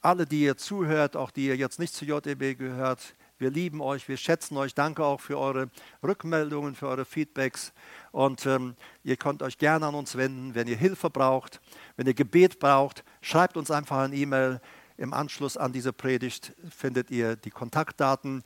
[0.00, 4.06] Alle, die ihr zuhört, auch die ihr jetzt nicht zu JTB gehört, wir lieben euch,
[4.08, 4.74] wir schätzen euch.
[4.74, 5.70] Danke auch für eure
[6.02, 7.72] Rückmeldungen, für eure Feedbacks.
[8.12, 11.60] Und ähm, ihr könnt euch gerne an uns wenden, wenn ihr Hilfe braucht,
[11.96, 13.02] wenn ihr Gebet braucht.
[13.22, 14.60] Schreibt uns einfach eine E-Mail.
[14.98, 18.42] Im Anschluss an diese Predigt findet ihr die Kontaktdaten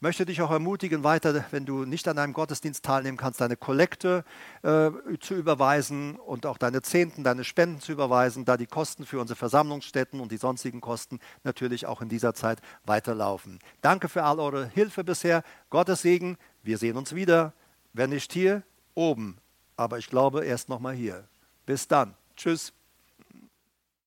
[0.00, 4.24] möchte dich auch ermutigen, weiter, wenn du nicht an einem Gottesdienst teilnehmen kannst, deine Kollekte
[4.62, 4.90] äh,
[5.20, 9.36] zu überweisen und auch deine Zehnten, deine Spenden zu überweisen, da die Kosten für unsere
[9.36, 13.58] Versammlungsstätten und die sonstigen Kosten natürlich auch in dieser Zeit weiterlaufen.
[13.80, 15.42] Danke für all eure Hilfe bisher.
[15.70, 16.36] Gottes Segen.
[16.62, 17.52] Wir sehen uns wieder.
[17.92, 18.62] Wenn nicht hier,
[18.94, 19.38] oben.
[19.76, 21.28] Aber ich glaube erst nochmal hier.
[21.64, 22.14] Bis dann.
[22.36, 22.75] Tschüss.